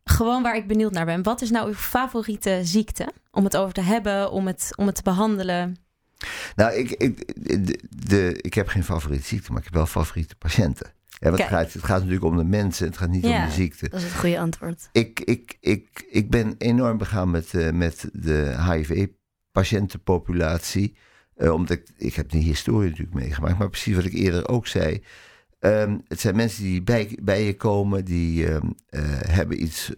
[0.03, 1.23] Gewoon waar ik benieuwd naar ben.
[1.23, 3.09] Wat is nou uw favoriete ziekte?
[3.31, 5.77] Om het over te hebben, om het, om het te behandelen.
[6.55, 10.35] Nou, ik, ik, de, de- ik heb geen favoriete ziekte, maar ik heb wel favoriete
[10.35, 10.91] patiënten.
[11.19, 13.41] Ja, want het, gaat, het gaat natuurlijk om de mensen, het gaat niet Ja.
[13.41, 13.89] om de ziekte.
[13.89, 14.89] Dat is het goede antwoord.
[14.91, 20.95] Ik, ik, ik, ik ben enorm begaan met, eh, met de HIV-patiëntenpopulatie.
[21.35, 23.57] Eh, omdat ik, ik heb die historie natuurlijk meegemaakt.
[23.57, 25.03] Maar precies wat ik eerder ook zei.
[25.59, 29.91] Ehm, het zijn mensen die bij, bij je komen, die ehm, eh, hebben iets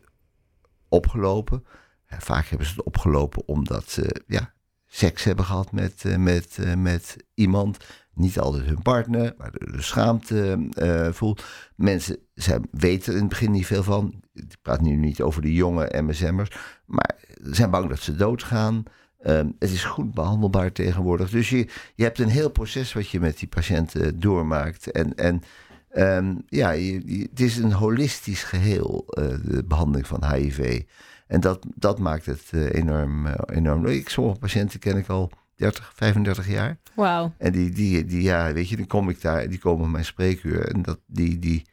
[0.89, 1.65] opgelopen.
[2.07, 4.53] Vaak hebben ze het opgelopen omdat ze ja,
[4.85, 7.77] seks hebben gehad met, met, met iemand.
[8.13, 11.43] Niet altijd hun partner, maar de, schaamte eh, voelt.
[11.75, 14.23] Mensen zijn, weten er in het begin niet veel van.
[14.33, 16.51] Ik praat nu niet over de jonge MSM'ers.
[16.85, 18.83] Maar zijn bang dat ze doodgaan.
[19.21, 21.29] Ehm, het is goed behandelbaar tegenwoordig.
[21.29, 24.91] Dus je, je hebt een heel proces wat je met die patiënten doormaakt.
[24.91, 25.41] En, en
[25.89, 30.81] ehm, ja, je, het is een holistisch geheel, eh, de behandeling van HIV.
[31.27, 34.09] En dat, dat maakt het eh, enorm, eh, enorm leuk.
[34.09, 36.77] Sommige patiënten ken ik al 30, 35 jaar.
[36.95, 37.33] Wauw.
[37.37, 40.05] En die, die, die, ja, weet je, dan kom ik daar, die komen op mijn
[40.05, 40.67] spreekuur.
[40.73, 41.65] En dat, die, die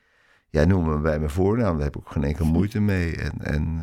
[0.51, 1.75] ja, noemen me bij mijn voornaam.
[1.75, 3.17] Daar heb ik ook geen enkele moeite mee.
[3.17, 3.83] En, en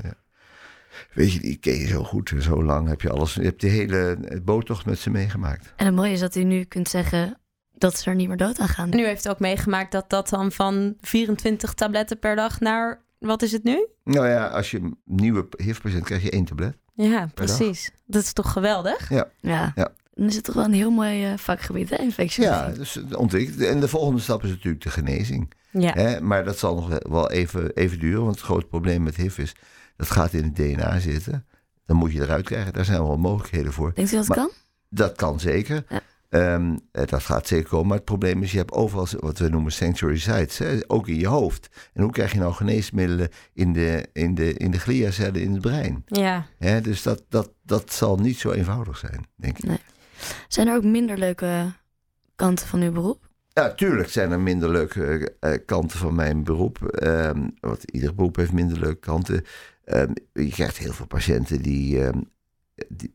[1.14, 2.32] weet je, die ken je zo goed.
[2.32, 5.74] en Zo lang heb je alles, je hebt die hele boottocht met ze meegemaakt.
[5.76, 7.40] En het mooie is dat u nu kunt zeggen
[7.74, 8.92] dat ze er niet meer dood aan gaan.
[8.92, 13.42] En u heeft ook meegemaakt dat dat dan van 24 tabletten per dag naar, wat
[13.42, 13.88] is het nu?
[14.04, 16.78] Nou ja, als je een nieuwe HIV-patiënt krijg je één tablet.
[16.96, 17.92] Ja, precies.
[18.06, 19.10] Dat is toch geweldig?
[19.10, 19.28] Ja.
[19.40, 19.74] Ja.
[20.14, 22.26] Dan is het toch wel een heel mooi eh, vakgebied, hè?
[22.26, 23.62] Ja, dus het ontwikkelt.
[23.62, 25.54] En de volgende stap is natuurlijk de genezing.
[25.72, 25.92] Ja.
[25.94, 26.22] Hè?
[26.22, 28.24] Maar dat zal nog wel even, even duren.
[28.24, 29.56] Want het grote probleem met HIV is,
[29.98, 31.46] dat gaat in het DNA zitten.
[31.86, 32.74] Dan moet je eruit krijgen.
[32.74, 33.92] Daar zijn wel mogelijkheden voor.
[33.94, 34.50] Denkt u dat Maar- kan?
[34.90, 35.84] Dat kan zeker.
[35.90, 36.02] Ja.
[36.36, 37.88] Ehm, eh, dat gaat zeker komen.
[37.88, 40.58] Maar het probleem is, je hebt overal wat we noemen sanctuary sites.
[40.58, 40.78] Hè?
[40.88, 41.70] Ook in je hoofd.
[41.94, 45.62] En hoe krijg je nou geneesmiddelen in de, in de, in de gliacellen in het
[45.62, 46.04] brein?
[46.06, 46.46] Ja.
[46.58, 46.82] Hè?
[46.82, 49.80] Dus dat, dat, dat zal niet zo eenvoudig zijn, denk ik.
[50.48, 51.72] Zijn er ook minder leuke
[52.36, 53.30] kanten van uw beroep?
[53.48, 56.84] Ja, tuurlijk zijn er minder leuke eh, kanten van mijn beroep.
[56.84, 59.44] Ehm, want ieder beroep heeft minder leuke kanten.
[59.84, 62.00] Ehm, je krijgt heel veel patiënten die,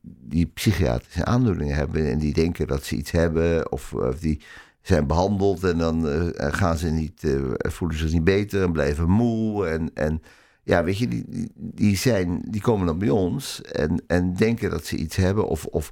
[0.03, 2.11] die, psychiatrische aandoeningen hebben.
[2.11, 3.73] En die denken dat ze iets hebben.
[3.73, 4.41] Of, of die
[4.83, 8.73] zijn behandeld en dan eh, gaan ze niet, eh, voelen ze zich niet beter en
[8.73, 9.67] blijven moe.
[9.67, 10.23] En, en
[10.63, 14.85] ja, weet je, die, die- zijn, die komen dan bij ons en, en denken dat
[14.85, 15.47] ze iets hebben.
[15.49, 15.91] Of, of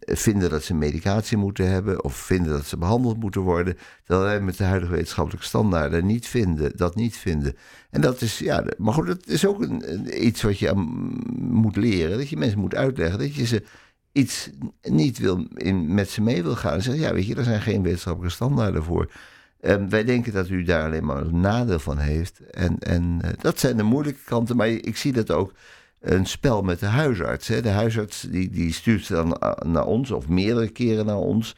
[0.00, 4.40] vinden dat ze medicatie moeten hebben of vinden dat ze behandeld moeten worden, terwijl wij
[4.40, 7.56] met de huidige wetenschappelijke standaarden niet vinden, dat niet vinden.
[7.90, 10.72] En dat is, ja, maar goed, dat is ook een, iets wat je
[11.38, 13.62] moet leren, dat je mensen moet uitleggen, dat je ze
[14.12, 14.50] iets
[14.82, 16.72] niet wil in, met ze mee wil gaan.
[16.72, 19.10] En zeggen, ja, weet je, er zijn geen wetenschappelijke standaarden voor.
[19.60, 22.40] Ehm, wij denken dat u daar alleen maar een nadeel van heeft.
[22.50, 25.52] En, en eh, dat zijn de moeilijke kanten, maar ik zie dat ook
[26.04, 27.48] een spel met de huisarts.
[27.48, 27.62] Hè.
[27.62, 31.56] De huisarts die, die stuurt dan a- naar ons, of meerdere keren naar ons,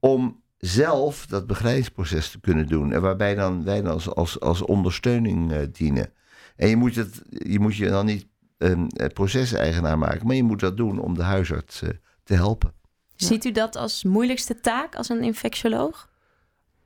[0.00, 2.92] om zelf dat begeleidingsproces te kunnen doen.
[2.92, 6.12] En waarbij dan wij dan als, als, als ondersteuning eh, dienen.
[6.56, 8.26] En je moet, het, je moet je dan niet
[8.58, 8.82] eh,
[9.14, 11.88] proceseigenaar maken, maar je moet dat doen om de huisarts eh,
[12.22, 12.72] te helpen.
[13.16, 16.12] Ziet u dat als moeilijkste taak als een infectioloog?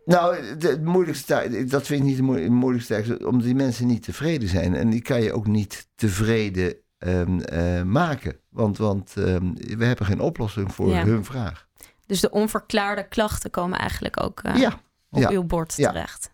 [0.08, 4.48] Nou, de, het moeilijkste dat vind ik niet moe- moeilijkste omdat die mensen niet tevreden
[4.48, 4.74] zijn.
[4.74, 8.36] En die kan je ook niet tevreden ehm, eh, maken.
[8.48, 11.04] Want, want ehm, we hebben geen oplossing voor Ja.
[11.04, 11.66] hun vraag.
[12.06, 15.28] Dus de onverklaarde klachten komen eigenlijk ook eh, ja, op ja.
[15.30, 15.90] uw bord Ja.
[15.90, 16.30] terecht.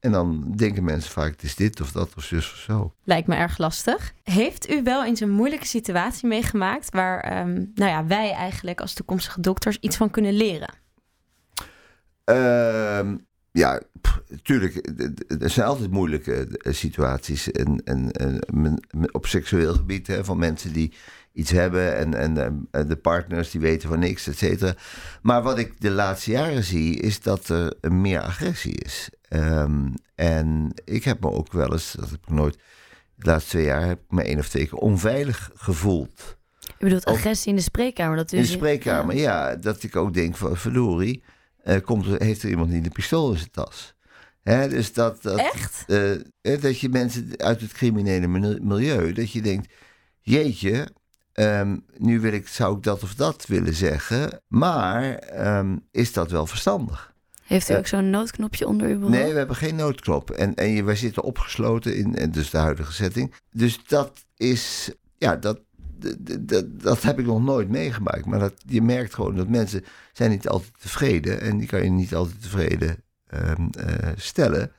[0.00, 2.92] En dan denken mensen vaak, het is dit of dat of zus of zo.
[3.04, 4.12] Lijkt me erg lastig.
[4.22, 8.92] Heeft u wel eens een moeilijke situatie meegemaakt waar ehm, nou ja, wij eigenlijk als
[8.94, 10.68] toekomstige dokters iets van kunnen leren?
[12.24, 13.16] Ehm,
[13.52, 17.50] ja, pff, tuurlijk, d- d- er zijn altijd moeilijke eh, situaties.
[17.52, 18.80] En, en, en
[19.14, 20.92] op seksueel gebied hè, van mensen die
[21.32, 24.74] iets hebben en, en, de partners die weten van niks, et cetera.
[25.22, 29.08] Maar wat ik de laatste jaren zie, is dat er meer agressie is.
[29.28, 32.58] Ehm, en ik heb me ook wel eens, dat heb ik nooit
[33.14, 36.36] de laatste twee jaar heb ik me één of twee keer onveilig gevoeld.
[36.60, 38.16] Je bedoelt agressie in de spreekkamer?
[38.16, 39.56] Dat In de spreekkamer, ja.
[39.56, 41.22] Dat ik ook denk van, verdorie,
[41.64, 43.94] eh, komt heeft er iemand niet een pistool in zijn tas?
[44.42, 45.84] Hè, dus dat, dat, Echt?
[45.86, 49.72] eh, eh, dat je mensen uit het criminele mil- milieu, dat je denkt,
[50.20, 50.88] jeetje,
[51.32, 56.30] ehm, nu wil ik, zou ik dat of dat willen zeggen, maar ehm, is dat
[56.30, 57.12] wel verstandig?
[57.44, 59.16] Heeft u ook zo'n noodknopje onder uw bureau?
[59.22, 60.30] Nee, we hebben geen noodklop.
[60.30, 63.34] En, en je, wij zitten opgesloten in, dus de huidige setting.
[63.50, 65.60] Dus dat is, ja, dat,
[66.40, 68.26] dat, dat heb ik nog nooit meegemaakt.
[68.26, 71.40] Maar dat, je merkt gewoon dat mensen zijn niet altijd tevreden.
[71.40, 74.72] En die kan je niet altijd tevreden ehm, eh, stellen.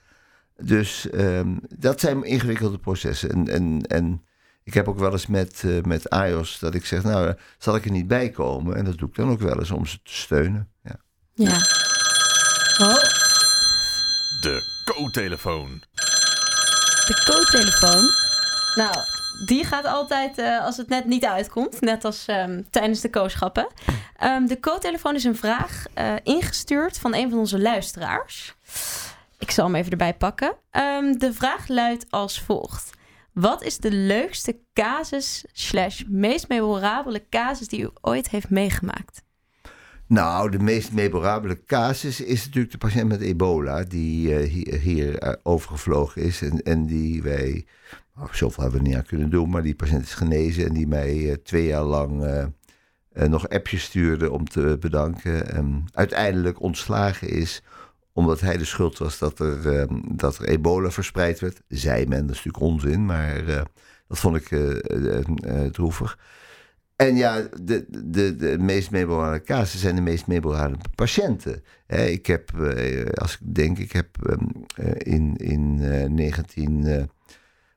[0.57, 3.29] Dus ehm, dat zijn ingewikkelde processen.
[3.29, 4.25] En, en, en
[4.63, 7.85] ik heb ook wel eens met, eh, met AIOS dat ik zeg, nou, zal ik
[7.85, 8.75] er niet bij komen?
[8.75, 10.69] En dat doe ik dan ook wel eens om ze te steunen.
[10.83, 10.95] Ja.
[11.33, 11.55] Ja.
[12.77, 13.03] Oh,
[14.41, 15.81] De co-telefoon.
[17.05, 18.09] De co-telefoon.
[18.75, 18.95] nou,
[19.45, 21.81] die gaat altijd eh, als het net niet uitkomt.
[21.81, 23.67] Net als ehm, tijdens de kooschappen.
[24.17, 28.55] Ehm, de co-telefoon is een vraag eh, ingestuurd van een van onze luisteraars.
[29.39, 30.55] Ik zal hem even erbij pakken.
[30.71, 32.89] Ehm, de vraag luidt als volgt.
[33.33, 39.23] Wat is de leukste casus slash meest memorabele casus die u ooit heeft meegemaakt?
[40.07, 43.83] Nou, de meest memorabele casus is natuurlijk de patiënt met ebola...
[43.83, 47.65] die eh, hier, overgevlogen is en, en die wij...
[48.17, 50.87] Ach, zoveel hebben we niet aan kunnen doen, maar die patiënt is genezen en die
[50.87, 52.45] mij eh, twee jaar lang eh,
[53.11, 55.51] eh, nog appjes stuurde om te bedanken.
[55.51, 57.63] En uiteindelijk ontslagen is
[58.13, 61.61] omdat hij de schuld was dat er, ehm, dat er ebola verspreid werd.
[61.67, 63.45] Zij men, dat is natuurlijk onzin, maar
[64.07, 66.19] dat vond ik uh, droevig.
[66.95, 71.63] En ja, de, de, de meest memorabele casussen zijn de meest memorabele patiënten.
[71.87, 72.51] Ik heb,
[73.13, 74.45] als ik denk, ik heb ehm,
[74.97, 75.75] in, in
[76.15, 77.09] 19...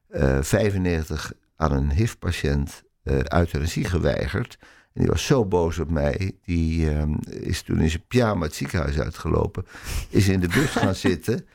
[0.09, 4.59] Eh, uh, 95 aan een HIV-patiënt eh, uh, euthanasie geweigerd.
[4.93, 6.37] En die was zo boos op mij.
[6.45, 9.67] Die ehm, is toen in zijn pyjama het ziekenhuis uitgelopen.
[10.09, 11.47] Is in de bus gaan zitten.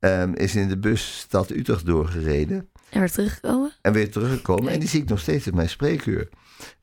[0.00, 2.68] Um, is in de bus stad Utrecht doorgereden.
[2.90, 3.72] En weer teruggekomen?
[3.80, 4.72] En weer teruggekomen.
[4.72, 6.28] En die zie ik nog steeds in mijn spreekuur.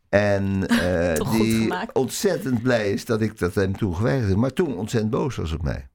[0.09, 4.37] En eh, die ontzettend blij is dat ik dat hem toen geweigerd heb.
[4.37, 5.87] Maar toen ontzettend boos was op mij.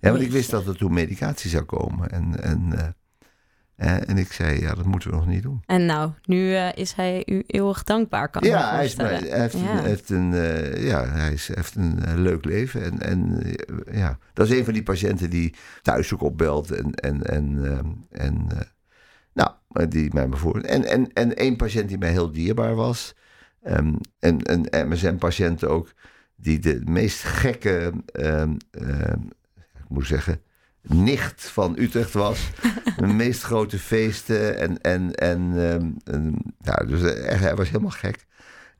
[0.00, 2.10] Ja, want ik wist dat er toen medicatie zou komen.
[2.10, 2.94] En, en
[3.76, 5.62] en ik zei, ja, dat moeten we nog niet doen.
[5.66, 9.78] En nou, nu eh, is hij u eeuwig dankbaar, kan ja, hij, is, heeft Ja.
[9.78, 12.82] een, heeft een, eh, ja, hij is, heeft een eh, leuk leven.
[12.82, 13.42] En, en
[13.92, 16.70] ja, dat is een van die patiënten die thuis ook opbelt.
[16.70, 18.46] En, en, en, ehm, en
[19.32, 19.50] nou,
[19.88, 20.64] die mij bijvoorbeeld.
[20.66, 23.14] En, en, en één patiënt die mij heel dierbaar was.
[23.62, 25.92] ehm, en een MSM-patiënt ook,
[26.36, 28.52] die de meest gekke, ehm,
[29.74, 30.40] ik moet zeggen,
[30.88, 32.38] nicht van Utrecht was.
[32.96, 34.58] de meest grote feesten.
[34.58, 35.52] En, en, en,
[36.04, 38.24] en ja, dus echt, hij was helemaal gek.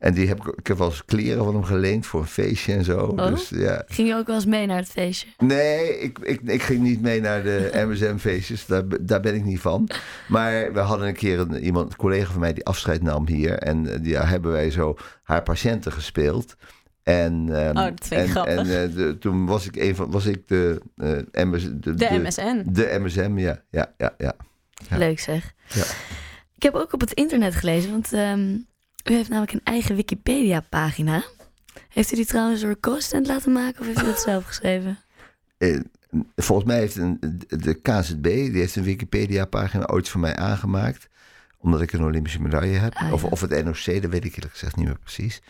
[0.05, 2.73] En die heb ik, ik heb wel eens kleren van hem geleend voor een feestje
[2.73, 2.99] en zo.
[2.99, 3.27] Oh?
[3.27, 3.83] Dus ja.
[3.87, 5.29] Ging je ook wel eens mee naar het feestje?
[5.39, 8.67] Nee, ik, ik, ik ging niet mee naar de MSM-feestjes.
[8.67, 9.89] Daar, daar ben ik niet van.
[10.29, 13.59] Maar we hadden een keer een, iemand, een collega van mij die afscheid nam hier.
[13.59, 16.57] En eh, ja, hebben wij zo haar patiënten gespeeld.
[17.05, 18.55] En, ehm, Oh, dat vind ik en, grappig.
[18.59, 22.09] En eh, de- toen was ik, een van, was ik de, eh, MS, de, De
[22.11, 22.63] MSN.
[22.67, 23.63] De MSM, ja.
[23.71, 24.35] ja, ja, ja.
[24.89, 24.97] Ja.
[24.97, 25.53] Leuk zeg.
[25.69, 25.85] Ja.
[26.57, 28.51] Ik heb ook op het internet gelezen, want ehm,
[29.05, 31.25] u heeft namelijk een eigen Wikipedia-pagina.
[31.89, 34.99] Heeft u die trouwens door co-assistent laten maken of heeft u dat zelf geschreven?
[35.59, 35.81] Eh,
[36.37, 41.09] volgens mij heeft een, de KZB, die heeft een Wikipedia-pagina ooit voor mij aangemaakt.
[41.59, 42.95] Omdat ik een Olympische medaille heb.
[42.95, 43.13] Ah, ja.
[43.13, 45.43] of, of het NOC, dat weet ik eerlijk gezegd niet meer precies.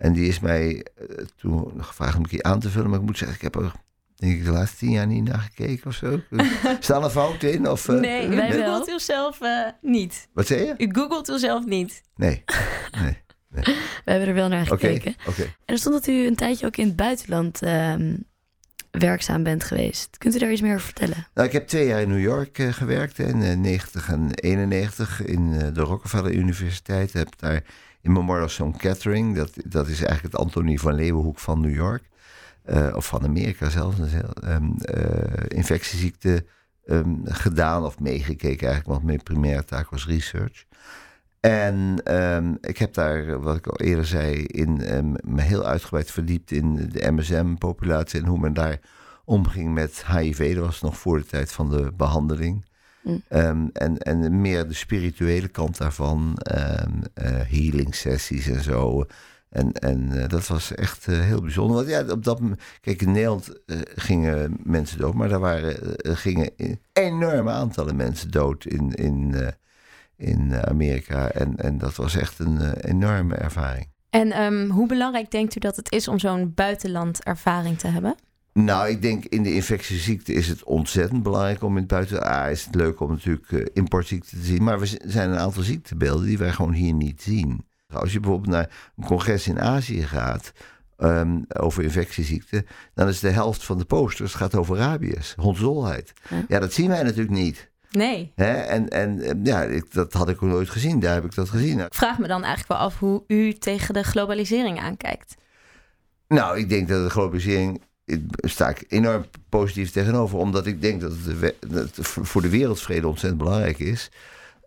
[0.00, 2.90] En die is mij eh, toen gevraagd om een keer aan te vullen.
[2.90, 3.72] Maar ik moet zeggen, ik heb er
[4.14, 6.20] denk ik de laatste tien jaar niet naar gekeken of zo.
[6.80, 7.68] Staan er fouten in?
[7.68, 8.64] Of, eh, Nee, u Wij wel.
[8.64, 10.28] googelt uzelf eh niet.
[10.32, 10.74] Wat zei je?
[10.78, 12.02] U googelt uzelf niet.
[12.16, 12.44] Nee.
[13.00, 13.18] nee.
[14.04, 15.14] We hebben er wel naar Oké, gekeken.
[15.26, 15.42] oké.
[15.42, 18.16] En er stond dat u een tijdje ook in het buitenland ehm,
[18.90, 20.18] werkzaam bent geweest.
[20.18, 21.26] Kunt u daar iets meer over vertellen?
[21.34, 23.18] Nou, ik heb twee jaar in New York gewerkt.
[23.18, 27.12] In eh, 90 en 91 in de Rockefeller Universiteit.
[27.12, 27.62] Heb daar
[28.02, 29.36] in Memorial Sloan Kettering.
[29.36, 32.08] Dat, dat is eigenlijk het Antonie van Leeuwenhoek van New York.
[32.64, 33.96] eh, of van Amerika zelfs.
[34.42, 34.56] Eh,
[35.48, 36.44] infectieziekte
[36.86, 38.86] ehm, gedaan of meegekeken eigenlijk.
[38.86, 40.64] Want mijn primaire taak was research.
[41.40, 44.76] En ehm, ik heb daar, wat ik al eerder zei, in,
[45.24, 48.80] me heel uitgebreid verdiept in de MSM-populatie en hoe men daar
[49.24, 50.54] omging met HIV.
[50.54, 52.64] Dat was nog voor de tijd van de behandeling.
[53.02, 53.22] Mm.
[53.28, 59.04] Ehm, en, en meer de spirituele kant daarvan, ehm eh, healing sessies en zo.
[59.48, 61.76] En, en eh, dat was echt eh, heel bijzonder.
[61.76, 63.52] Want ja, op dat moment, kijk, in Nederland
[63.94, 65.76] gingen mensen dood, maar daar waren,
[66.16, 66.50] gingen
[66.92, 69.34] enorme aantallen mensen dood in, in,
[70.16, 71.30] in Amerika.
[71.30, 73.88] En, en dat was echt een enorme ervaring.
[74.10, 78.14] En ehm, hoe belangrijk denkt u dat het is om zo'n buitenlandervaring te hebben?
[78.52, 82.22] Nou, ik denk in de infectieziekte is het ontzettend belangrijk om in het buiten.
[82.22, 84.62] Ah, is het leuk om natuurlijk uh, importziekten te zien.
[84.62, 87.66] Maar er zijn een aantal ziektebeelden die wij gewoon hier niet zien.
[87.92, 90.52] Als je bijvoorbeeld naar een congres in Azië gaat.
[91.02, 96.12] Um, over infectieziekten, dan is de helft van de posters gaat over rabies, hondsdolheid.
[96.28, 96.44] Ja.
[96.48, 97.70] ja, dat zien wij natuurlijk niet.
[97.90, 98.32] Nee.
[98.34, 98.52] Hè?
[98.52, 101.00] En, en ja, ik, dat had ik ook nooit gezien.
[101.00, 101.80] Daar heb ik dat gezien.
[101.80, 105.34] Ik vraag me dan eigenlijk wel af hoe u tegen de globalisering aankijkt.
[106.28, 107.82] Nou, ik denk dat de globalisering
[108.34, 110.38] sta ik enorm positief tegenover.
[110.38, 111.12] Omdat ik denk dat
[111.70, 114.10] het, voor de wereldvrede ontzettend belangrijk is.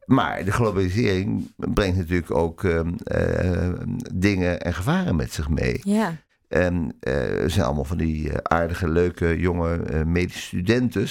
[0.05, 3.69] Maar de globalisering brengt natuurlijk ook uh, uh,
[4.13, 5.81] dingen en gevaren met zich mee.
[5.83, 6.15] Ja.
[6.53, 7.13] En uh,
[7.45, 11.07] zijn allemaal van die aardige, leuke, jonge medische studenten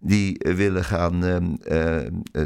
[0.00, 1.58] die willen gaan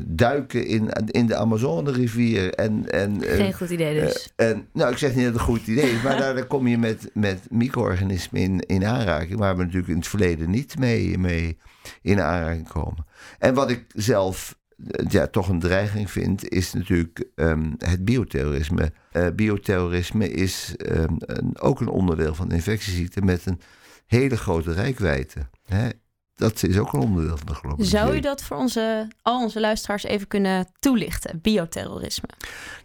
[0.04, 2.54] duiken in, in de Amazone-rivier.
[2.54, 4.32] En, en, Geen goed idee dus.
[4.36, 6.66] en, nou, ik zeg niet dat het een goed idee is, maar daar, daar kom
[6.66, 11.18] je met, met micro-organismen in, in aanraking, waar we natuurlijk in het verleden niet mee,
[11.18, 11.58] mee
[12.02, 13.06] in aanraking komen.
[13.38, 14.60] En wat ik zelf
[15.08, 18.92] ja, toch een dreiging vind, is natuurlijk um, het bioterrorisme.
[19.12, 23.60] Uh, bioterrorisme is um, een, ook een onderdeel van de infectieziekte met een
[24.06, 25.48] hele grote rijkwijde.
[25.64, 25.88] Hè?
[26.34, 28.04] Dat is ook een onderdeel van de globalisering.
[28.04, 32.28] Zou u dat voor onze, al onze luisteraars even kunnen toelichten, bioterrorisme?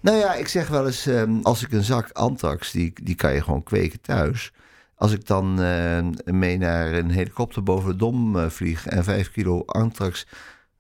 [0.01, 3.33] Nou ja, ik zeg wel eens, um, als ik een zak antrax, die, die kan
[3.33, 4.51] je gewoon kweken thuis.
[4.95, 9.31] Als ik dan uh, mee naar een helikopter boven de dom uh, vlieg en vijf
[9.31, 10.27] kilo antrax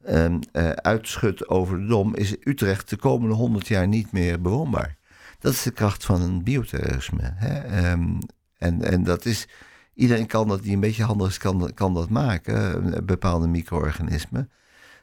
[0.09, 4.97] um, uh, uitschut over de dom, is Utrecht de komende honderd jaar niet meer bewoonbaar.
[5.39, 7.33] Dat is de kracht van een bioterrorisme.
[7.35, 7.91] Hè?
[7.91, 8.19] Um,
[8.57, 9.47] en, en dat is,
[9.93, 14.51] iedereen kan dat, die een beetje handig is, kan, kan dat maken, bepaalde micro-organismen.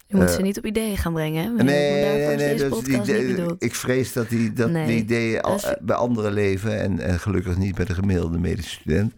[0.07, 1.55] Je moet ze niet op ideeën gaan brengen.
[1.55, 2.57] Nee, nee, nee.
[2.57, 5.75] Dus die, die, ik vrees dat die, dat nee, die ideeën al, is...
[5.81, 9.12] bij anderen leven en, en gelukkig niet bij de gemiddelde medische student.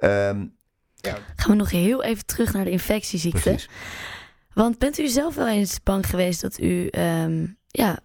[0.00, 0.52] Um,
[0.96, 1.18] ja.
[1.36, 3.40] Gaan we nog heel even terug naar de infectieziekte.
[3.40, 3.68] Precies.
[4.58, 7.98] Want bent u zelf wel eens bang geweest dat u um, ja,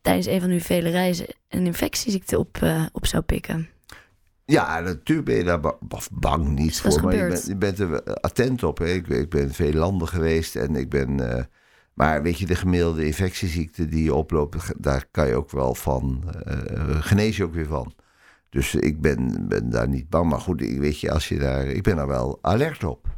[0.00, 3.68] tijdens een van uw vele reizen een infectieziekte op, uh, op zou pikken?
[4.44, 5.76] Ja, natuurlijk ben je daar ba
[6.12, 7.02] bang niet voor.
[7.02, 8.78] Maar je bent, je bent, er attent op.
[8.78, 8.86] Hè.
[8.86, 11.20] Ik, ik, ben in veel landen geweest en ik ben.
[11.20, 11.42] Uh,
[11.94, 16.22] maar weet je, de gemiddelde infectieziekte die je oploopt, daar kan je ook wel van.
[16.46, 17.94] Uh, genees je ook weer van.
[18.50, 20.30] Dus ik ben, ben daar niet bang.
[20.30, 21.66] Maar goed, weet je, als je daar.
[21.66, 23.11] Ik ben daar wel alert op.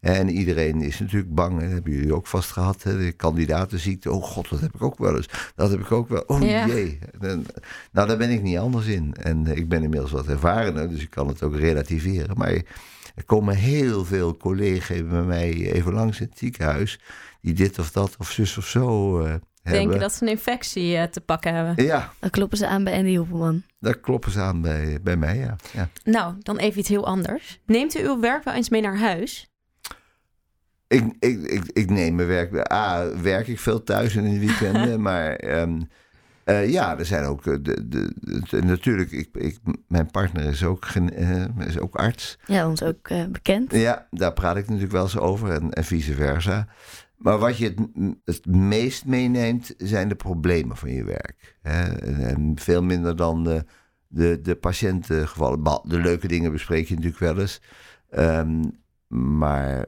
[0.00, 1.60] En iedereen is natuurlijk bang.
[1.60, 2.82] Dat hebben jullie ook vast gehad.
[2.82, 2.98] Hè?
[2.98, 4.12] De kandidatenziekte.
[4.12, 5.28] Oh god, dat heb ik ook wel eens.
[5.54, 6.22] Dat heb ik ook wel.
[6.26, 6.66] Oh ja.
[6.66, 6.98] jee.
[7.20, 7.46] En,
[7.92, 9.14] nou, daar ben ik niet anders in.
[9.14, 10.88] En ik ben inmiddels wat ervarener.
[10.88, 12.36] Dus ik kan het ook relativeren.
[12.36, 12.52] Maar
[13.14, 17.00] er komen heel veel collega's bij mij even langs in het ziekenhuis.
[17.40, 21.02] Die dit of dat of zus of zo uh, Denken dat ze een infectie uh,
[21.02, 21.84] te pakken hebben.
[21.84, 22.12] Ja.
[22.18, 23.62] Dan kloppen ze aan bij Andy Hoppelman.
[23.80, 25.56] Daar kloppen ze aan bij, bij mij, ja.
[25.72, 25.88] ja.
[26.04, 27.60] Nou, dan even iets heel anders.
[27.66, 29.50] Neemt u uw werk wel eens mee naar huis?
[30.88, 32.72] Ik, ik, ik, ik neem mijn werk.
[32.72, 35.00] A, werk ik veel thuis in de weekenden.
[35.08, 35.88] maar um,
[36.44, 37.42] uh, ja, er zijn ook.
[37.44, 38.12] De, de,
[38.50, 42.38] de, natuurlijk, ik, ik, mijn partner is ook, uh, is ook arts.
[42.46, 43.72] Ja, ons ook uh, bekend.
[43.72, 46.68] Ja, daar praat ik natuurlijk wel eens over en, en vice versa.
[47.16, 47.78] Maar wat je het,
[48.24, 51.56] het meest meeneemt, zijn de problemen van je werk.
[51.62, 51.84] Hè?
[51.84, 53.64] En, en veel minder dan de,
[54.06, 55.80] de, de patiëntengevallen.
[55.84, 57.60] De leuke dingen bespreek je natuurlijk wel eens.
[58.10, 59.86] Um, maar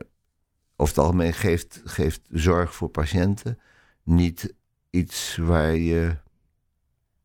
[0.80, 3.58] over het algemeen geeft, geeft zorg voor patiënten
[4.02, 4.54] niet
[4.90, 6.16] iets waar je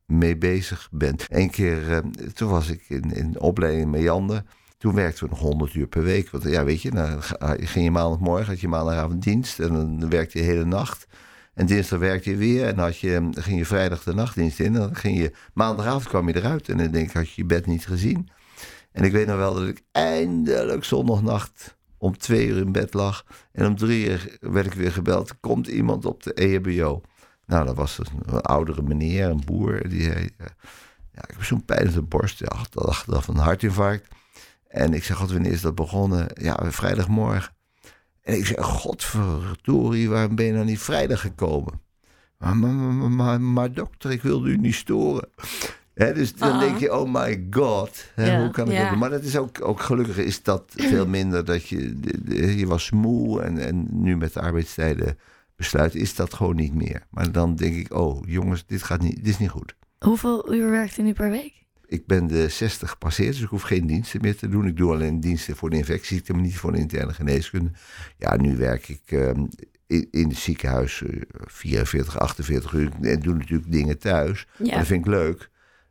[0.06, 1.26] mee bezig bent.
[1.30, 1.98] Eén keer, uh,
[2.34, 4.44] toen was ik in, in opleiding met Jander.
[4.78, 6.30] Toen werkten we nog 100 uur per week.
[6.30, 7.24] Want ja, weet je, dan
[7.68, 9.60] ging je maandagmorgen, had je maandagavond dienst.
[9.60, 11.08] En dan werkte je de hele nacht.
[11.54, 12.68] En dinsdag werkte je weer.
[12.68, 14.65] En dan, had je, dan ging je vrijdag de nachtdienst in.
[14.65, 16.70] En dan ging je, maandagavond kwam je eruit.
[16.70, 18.30] En dan denk ik, had je je bed niet gezien.
[18.91, 23.26] En ik weet nog wel dat ik eindelijk zondagnacht om twee uur in bed lag.
[23.52, 25.39] En om drie uur werd ik weer gebeld.
[25.39, 27.02] Komt iemand op de EHBO?
[27.46, 29.89] Nou, dat was een, oudere meneer, een boer.
[29.89, 30.30] Die zei,
[31.13, 32.39] ja, ik heb zo'n pijn in de borst.
[32.39, 34.08] Ja, dat dacht van een hartinfarct.
[34.68, 36.28] En ik zeg, god, wanneer is dat begonnen?
[36.34, 37.54] Ja, vrijdagmorgen.
[38.22, 41.82] En ik zeg, godverdorie, waarom ben je nou niet vrijdag gekomen?
[42.38, 45.30] Maar, maar, maar, maar dokter, ik wilde u niet storen.
[45.96, 46.64] He, dus dan uh -huh.
[46.64, 48.82] denk je, oh my god, he, ja, hoe kan ik ja.
[48.82, 49.00] dat doen?
[49.00, 52.00] Maar dat is ook, ook gelukkig is dat veel minder dat je,
[52.58, 55.18] je was moe en, en nu met de arbeidstijden
[55.56, 57.04] besluit is dat gewoon niet meer.
[57.10, 59.76] Maar dan denk ik, oh jongens, dit gaat niet, dit is niet goed.
[60.00, 61.54] Hoeveel uur werkt u nu per week?
[61.88, 64.68] Ik ben de 60 gepasseerd, dus ik hoef geen diensten meer te doen.
[64.68, 67.72] Ik doe alleen diensten voor de infectieziekte, maar niet voor de interne geneeskunde.
[68.18, 69.30] Ja, nu werk ik, uh,
[69.88, 72.91] in, in het ziekenhuis eh, 44, 48 uur.
[73.02, 74.48] En doen natuurlijk dingen thuis.
[74.58, 74.78] Ja.
[74.78, 75.50] Dat vind ik leuk.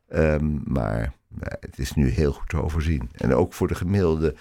[0.09, 3.11] Ehm, maar nou, het is nu heel goed te overzien.
[3.13, 4.35] En ook voor de gemiddelde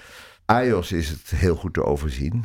[0.45, 2.43] iOS is het heel goed te overzien.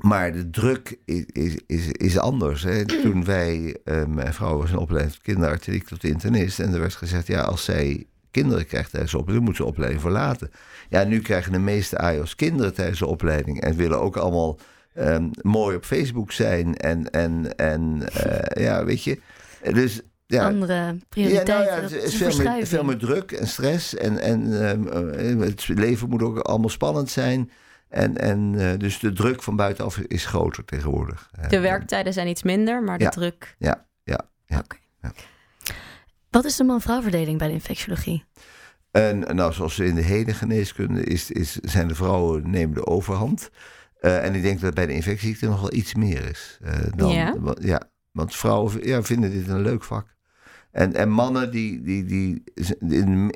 [0.00, 2.62] Maar de druk is, is, is, is anders.
[2.62, 2.84] Hè.
[3.02, 6.60] Toen wij, eh, mijn vrouw was een opleiding tot kinderarts en ik tot internist.
[6.60, 9.68] En er werd gezegd, ja, als zij kinderen krijgt tijdens de opleiding, moet ze de
[9.68, 10.50] opleiding verlaten.
[10.88, 13.60] Ja, nu krijgen de meeste iOS kinderen tijdens de opleiding.
[13.60, 14.58] En willen ook allemaal
[14.94, 16.76] ehm, mooi op Facebook zijn.
[16.76, 19.20] En, en, en eh, ja, weet je.
[19.72, 21.54] Dus ja, Andere ja, prioriteiten.
[21.82, 23.94] nou ja, is een veel meer, veel meer druk en stress.
[23.94, 24.88] En, en ehm,
[25.42, 27.50] eh, het leven moet ook allemaal spannend zijn.
[27.88, 31.28] En, en eh, dus de druk van buitenaf is groter tegenwoordig.
[31.32, 33.10] Eh, De werktijden zijn iets minder, maar de Ja.
[33.10, 33.54] druk.
[33.58, 34.58] Ja, ja, ja.
[34.58, 34.76] Oké.
[36.30, 38.24] Wat is de man-vrouw verdeling bij de infectiologie?
[38.90, 43.50] En nou, zoals in de hele geneeskunde is, is, zijn de vrouwen nemen de overhand.
[44.00, 46.58] Eh, en ik denk dat bij de infectieziekte nog wel iets meer is.
[46.62, 47.34] eh, dan, Ja?
[47.60, 50.13] ja, want vrouwen ja, vinden dit een leuk vak.
[50.74, 52.42] En, en mannen, die, die, die,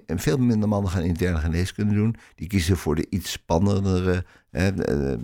[0.06, 2.16] veel minder mannen gaan interne geneeskunde doen.
[2.34, 5.18] Die kiezen voor de iets spannendere eh, eh,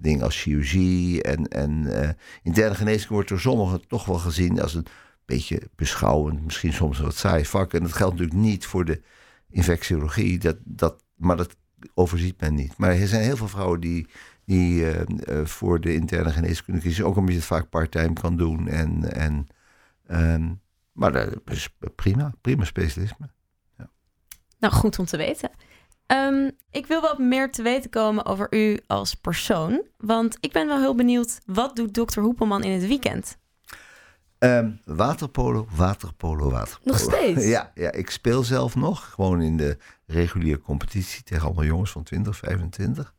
[0.00, 1.22] dingen als chirurgie.
[1.22, 2.08] En, en eh,
[2.42, 4.86] interne geneeskunde wordt door sommigen toch wel gezien als een
[5.24, 6.44] beetje beschouwend.
[6.44, 7.72] Misschien soms een wat saai vak.
[7.72, 9.00] En dat geldt natuurlijk niet voor de
[9.48, 10.38] infectiologie.
[10.38, 11.56] Dat, dat, maar dat
[11.94, 12.76] overziet men niet.
[12.76, 14.06] Maar er zijn heel veel vrouwen die,
[14.44, 14.84] die
[15.44, 17.06] voor de interne geneeskunde kiezen.
[17.06, 18.68] Ook omdat je het vaak part-time kan doen.
[18.68, 19.46] En, en,
[20.06, 20.50] ehm,
[20.92, 23.30] maar dat is prima, prima specialisme.
[24.58, 25.50] Nou, goed om te weten.
[26.06, 29.82] Ehm, ik wil wat meer te weten komen over u als persoon.
[29.96, 33.38] Want ik ben wel heel benieuwd, wat doet dokter Hoepelman in het weekend?
[34.38, 36.92] Ehm, waterpolo, waterpolo, waterpolo.
[36.92, 37.44] Nog steeds?
[37.54, 39.10] Ja, ja, ik speel zelf nog.
[39.10, 43.14] Gewoon in de reguliere competitie tegen allemaal jongens van 20, 25.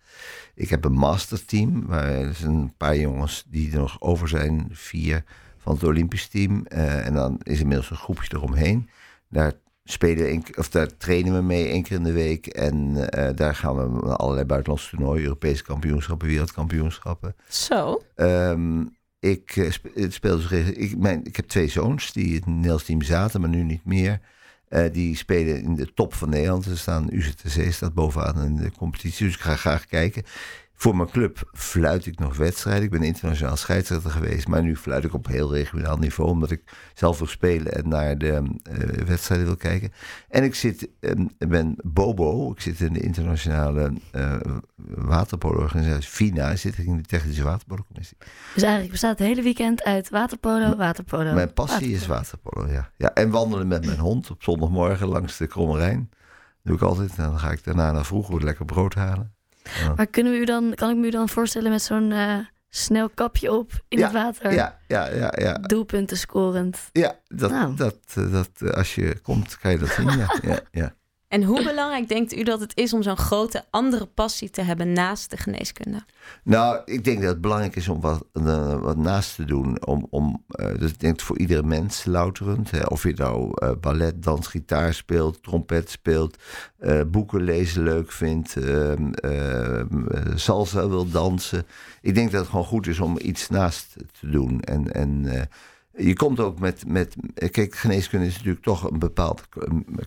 [0.56, 1.86] Ik heb een masterteam.
[1.86, 4.70] Waar er zijn een paar jongens die er nog over zijn.
[4.72, 5.24] Vier
[5.62, 6.66] van het Olympisch team.
[6.66, 8.90] Eh, en dan is inmiddels een groepje eromheen.
[9.30, 9.54] Daar,
[9.84, 12.48] spelen of daar trainen we mee één keer in de week.
[12.48, 15.24] En eh, daar gaan we naar allerlei buitenlandse toernooien.
[15.24, 17.36] Europese kampioenschappen, wereldkampioenschappen.
[17.50, 18.86] Zo, Ehm,
[19.20, 23.02] ik eh, speel dus ik, mijn, ik heb twee zoons die in het Nederlands team
[23.02, 24.20] zaten, maar nu niet meer.
[24.92, 26.64] Die spelen in de top van Nederland.
[26.64, 29.26] Ze staan UZTC staat bovenaan in de competitie.
[29.26, 30.24] Dus ik ga graag kijken.
[30.82, 32.84] Voor mijn club fluit ik nog wedstrijden.
[32.84, 34.48] Ik ben internationaal scheidsrechter geweest.
[34.48, 36.30] Maar nu fluit ik op heel regionaal niveau.
[36.30, 36.64] Omdat ik
[36.94, 39.92] zelf wil spelen en naar de eh, wedstrijden wil kijken.
[40.30, 40.90] En ik zit,
[41.38, 42.52] ik ben Bobo.
[42.52, 44.40] Ik zit in de internationale eh
[44.86, 46.50] waterpolo-organisatie FINA.
[46.50, 48.18] Ik zit in de technische waterpolo-commissie.
[48.54, 51.34] Dus eigenlijk bestaat het hele weekend uit waterpolo, waterpolo.
[51.34, 52.92] Mijn passie is waterpolo, ja.
[52.98, 53.14] ja.
[53.14, 56.10] En wandelen met mijn hond op zondagmorgen langs de Kromme Rijn.
[56.64, 57.10] doe ik altijd.
[57.16, 59.40] En dan ga ik daarna naar vroeg lekker brood halen.
[59.96, 62.38] Maar kunnen we u dan, kan ik me u dan voorstellen met zo'n eh,
[62.70, 64.54] snel kapje op in Ja, het water?
[64.54, 65.54] Ja, ja, ja, ja.
[65.54, 66.90] Doelpunten scorend.
[66.92, 67.76] Ja, dat, Nou.
[67.76, 70.10] dat, eh, dat, eh, als je komt, kan je dat zien.
[70.18, 70.28] Ja,
[70.72, 70.96] ja.
[71.32, 74.94] En hoe belangrijk denkt u dat het is om zo'n grote andere passie te hebben
[74.94, 76.04] naast de geneeskunde?
[76.44, 79.86] Nou, ik denk dat het belangrijk is om wat, eh, wat naast te doen.
[79.86, 82.72] Om, om, eh, dus ik denk voor iedere mens louterend.
[82.72, 86.38] Hè, of je nou eh, ballet, dans, gitaar speelt, trompet speelt,
[87.08, 91.66] boeken lezen leuk vindt, ehm, ehm, eh, salsa wil dansen.
[92.02, 94.62] Ik denk dat het gewoon goed is om iets naast te doen.
[94.62, 95.48] En, en
[95.98, 97.16] je komt ook met, met.
[97.52, 99.42] Kijk, geneeskunde is natuurlijk toch een bepaalde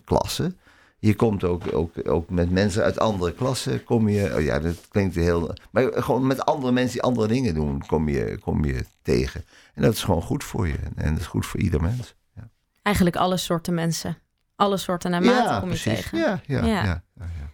[0.03, 0.55] klasse.
[0.97, 3.83] Je komt ook, ook, ook met mensen uit andere klassen.
[3.83, 5.53] Kom je, oh ja, dat klinkt heel.
[5.71, 9.45] Maar gewoon met andere mensen die andere dingen doen, kom je, kom je tegen.
[9.73, 10.77] En dat is gewoon goed voor je.
[10.95, 12.15] En dat is goed voor ieder mens.
[12.81, 14.17] Eigenlijk alle soorten mensen.
[14.55, 16.17] Alle soorten naar mate kom je tegen.
[16.17, 16.65] Ja, ja, Ja.
[16.65, 16.83] ja.
[16.83, 17.51] ja, ja.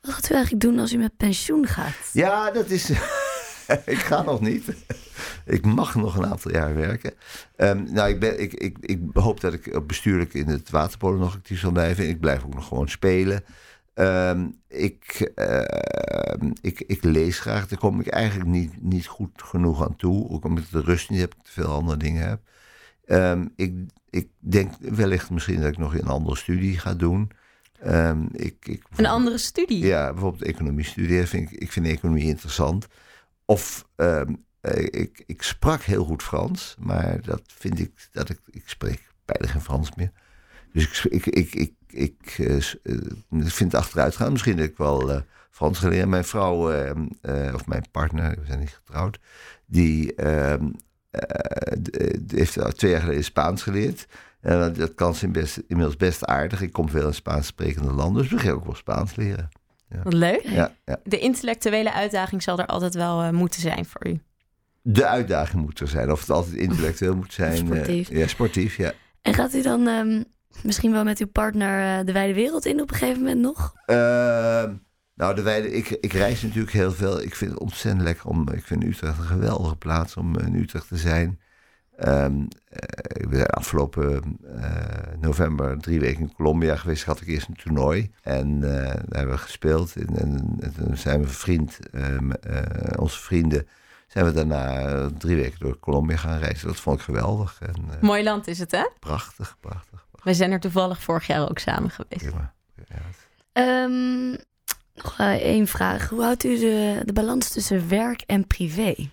[0.00, 2.10] Wat gaat u eigenlijk doen als u met pensioen gaat?
[2.12, 2.90] Ja, dat is.
[3.84, 4.84] ik ga nog niet.
[5.44, 7.12] ik mag nog een aantal jaar werken.
[7.56, 11.34] Ehm, nou, ik, ben, ik, ik, ik hoop dat ik bestuurlijk in het waterpolo nog
[11.34, 12.08] actief zal blijven.
[12.08, 13.44] Ik blijf ook nog gewoon spelen.
[13.94, 17.68] Ehm, ik, ehm, ik, ik lees graag.
[17.68, 20.28] Daar kom ik eigenlijk niet, niet goed genoeg aan toe.
[20.30, 22.40] Ook omdat ik de rust niet heb, ik te veel andere dingen heb.
[23.56, 23.74] Ik,
[24.10, 27.30] ik denk wellicht misschien dat ik nog een andere studie ga doen.
[28.32, 29.86] Ik, ik, Een andere studie.
[29.86, 31.28] ja, bijvoorbeeld economie studeren.
[31.28, 32.86] Vind ik, ik vind economie interessant.
[33.44, 38.40] Of ehm, eh, ik, ik sprak heel goed Frans, maar dat vind ik dat ik,
[38.50, 40.10] ik spreek bijna geen Frans meer.
[40.72, 41.74] Dus ik, ik, ik,
[42.38, 42.62] eh, eh,
[43.30, 44.32] ik vind het achteruit gaan.
[44.32, 46.08] Misschien dat ik wel Frans leren.
[46.08, 49.18] Mijn vrouw, ehm, eh, of mijn partner, we zijn niet getrouwd,
[49.66, 50.70] die ehm,
[51.10, 54.06] eh, eh, heeft twee jaar geleden Spaans geleerd.
[54.40, 55.26] En dat- kan ze
[55.68, 56.60] inmiddels best aardig.
[56.62, 59.48] Ik kom veel in Spaans sprekende landen, dus we gaan ook wel Spaans leren.
[60.02, 60.42] Wat leuk.
[60.42, 61.00] Ja, ja.
[61.04, 64.20] De intellectuele uitdaging zal er altijd wel eh, moeten zijn voor u.
[64.82, 66.12] de uitdaging moet er zijn.
[66.12, 67.52] Of het altijd intellectueel moet zijn.
[67.52, 68.08] eh, Sportief.
[68.10, 68.92] ja, sportief, ja.
[69.22, 70.22] En gaat u dan ehm,
[70.62, 73.74] misschien wel met uw partner eh, de wijde wereld in op een gegeven moment nog?
[73.86, 74.72] Ehm,
[75.14, 77.22] nou, de weide, ik, ik reis natuurlijk heel veel.
[77.22, 78.48] Ik vind het ontzettend lekker om.
[78.52, 81.40] Ik vind Utrecht een geweldige plaats om in Utrecht te zijn.
[81.96, 84.70] Ehm, eh, we zijn afgelopen eh,
[85.20, 87.04] november drie weken in Colombia geweest.
[87.04, 88.10] Had ik eerst een toernooi.
[88.22, 89.96] En eh, daar hebben we gespeeld.
[89.96, 93.68] En, en, en toen zijn we vriend, ehm, eh, onze vrienden,
[94.06, 96.66] zijn we daarna drie weken door Colombia gaan reizen.
[96.66, 97.58] Dat vond ik geweldig.
[97.60, 98.88] En, eh, Mooi land is het, hè?
[99.00, 100.06] prachtig, prachtig.
[100.22, 102.24] We zijn er toevallig vorig jaar ook samen geweest.
[102.26, 102.52] Prima.
[102.88, 102.96] Ja,
[103.52, 104.30] Ehm,
[104.94, 106.08] nog één vraag.
[106.08, 109.10] Hoe houdt u de, de balans tussen werk en privé?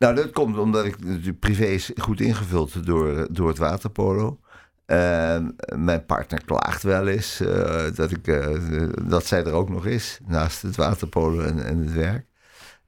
[0.00, 0.96] Nou, dat komt omdat ik
[1.38, 4.38] privé is goed ingevuld door, door het waterpolo.
[4.86, 8.56] Ehm, mijn partner klaagt wel eens eh, dat, ik, eh,
[9.04, 12.26] dat zij er ook nog is, naast het waterpolo en, en het werk.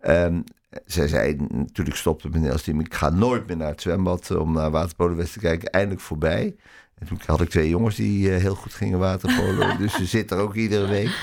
[0.01, 0.41] Ehm,
[0.87, 1.37] zij zei,
[1.73, 4.71] toen ik stopte met Nederlands team, ik ga nooit meer naar het zwembad om naar
[4.71, 5.71] waterpolo te kijken.
[5.71, 6.57] Eindelijk voorbij.
[6.99, 9.77] En toen had ik twee jongens die eh, heel goed gingen waterpolo.
[9.83, 11.19] dus ze zit er ook iedere week.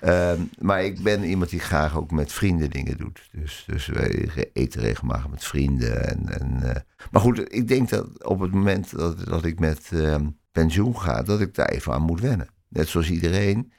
[0.00, 3.28] Ehm, maar ik ben iemand die graag ook met vrienden dingen doet.
[3.32, 6.08] Dus, dus wij eten regelmatig met vrienden.
[6.08, 6.80] En, en, eh,
[7.10, 11.22] maar goed, ik denk dat op het moment dat, dat ik met ehm, pensioen ga,
[11.22, 12.48] dat ik daar even aan moet wennen.
[12.68, 13.72] Net zoals iedereen.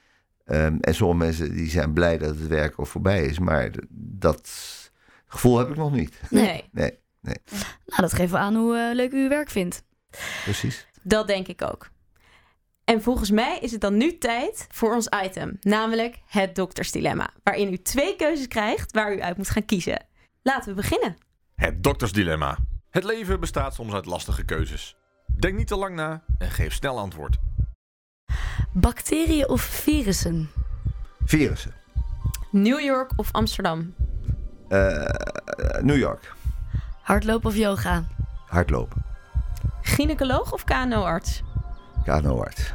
[0.46, 3.40] Ehm, en sommige mensen die zijn blij dat het werk al voorbij is.
[3.40, 4.50] Maar dat
[5.28, 6.20] gevoel heb ik nog niet.
[6.30, 7.38] Nee, Nee,
[7.86, 9.84] Nou, dat geeft wel aan hoe eh, leuk u uw werk vindt.
[10.44, 10.88] precies.
[11.02, 11.90] dat denk ik ook.
[12.88, 17.74] En volgens mij is het dan nu tijd voor ons item, namelijk het doktersdilemma, waarin
[17.74, 20.06] u twee keuzes krijgt waar u uit moet gaan kiezen.
[20.42, 21.18] Laten we beginnen.
[21.56, 22.58] Het doktersdilemma.
[22.90, 24.96] Het leven bestaat soms uit lastige keuzes.
[25.40, 27.38] Denk niet te lang na en geef snel antwoord.
[28.74, 30.50] Bacteriën of virussen?
[31.26, 31.74] Virussen.
[32.52, 33.94] New York of Amsterdam?
[34.68, 35.06] Eh,
[35.82, 36.34] New York.
[37.02, 38.08] Hardlopen of yoga?
[38.46, 39.06] Hardlopen.
[39.82, 41.44] Gynaecoloog of KNO-arts?
[42.08, 42.74] Kanoarts.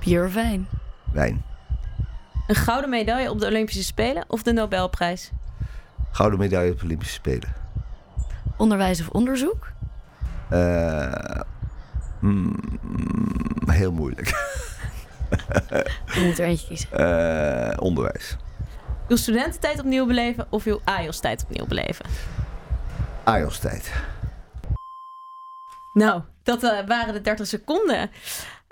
[0.00, 0.68] Bier of wijn?
[1.12, 1.44] Wijn.
[2.46, 5.30] Een gouden medaille op de Olympische Spelen of de Nobelprijs?
[6.10, 7.54] Gouden medaille op de Olympische Spelen.
[8.56, 9.72] Onderwijs of onderzoek?
[10.50, 11.40] Eh,
[12.20, 12.54] mm,
[13.66, 14.28] heel moeilijk.
[16.14, 16.90] Je moet er eentje kiezen.
[16.92, 18.36] Eh, onderwijs.
[19.08, 22.06] Uw studententijd opnieuw beleven of uw AIOS-tijd opnieuw beleven?
[23.24, 23.92] AIOS-tijd.
[25.92, 28.10] Nou, dat eh, waren de 30 seconden.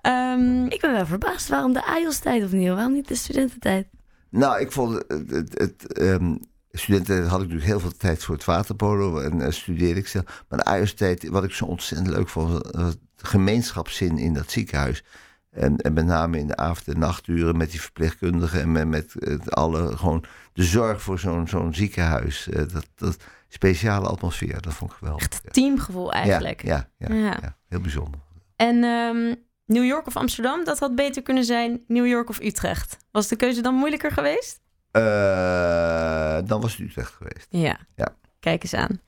[0.04, 1.48] Ehm, Ik ben wel verbaasd.
[1.48, 2.74] Waarom de AIOS-tijd opnieuw?
[2.74, 3.86] Waarom niet de studententijd?
[4.30, 5.30] Nou, ik vond het...
[5.30, 6.36] het, het ehm,
[6.72, 10.44] studenten had ik natuurlijk heel veel tijd voor het waterpolo en eh, studeerde ik zelf.
[10.48, 15.04] Maar de AIOS-tijd, wat ik zo ontzettend leuk vond, was het gemeenschapszin in dat ziekenhuis.
[15.50, 19.14] En, en met name in de avond- en nachturen met die verpleegkundigen en met, met
[19.14, 22.48] eh, alle, gewoon de zorg voor zo'n zo'n ziekenhuis.
[22.48, 23.16] Eh, dat, dat
[23.48, 25.22] speciale atmosfeer, dat vond ik geweldig.
[25.28, 26.62] echt teamgevoel eigenlijk.
[26.62, 27.38] Ja, ja, ja, Ja.
[27.42, 28.20] ja, heel bijzonder.
[28.56, 29.34] En ehm,
[29.66, 32.96] New York of Amsterdam, dat had beter kunnen zijn New York of Utrecht.
[33.10, 34.60] Was de keuze dan moeilijker geweest?
[34.90, 37.46] Eh, dan was het Utrecht geweest.
[37.50, 37.78] Ja.
[37.96, 38.16] Ja.
[38.40, 39.00] Kijk eens aan.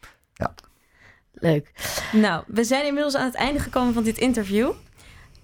[1.39, 1.71] Leuk.
[2.13, 4.73] Nou, we zijn inmiddels aan het einde gekomen van dit interview.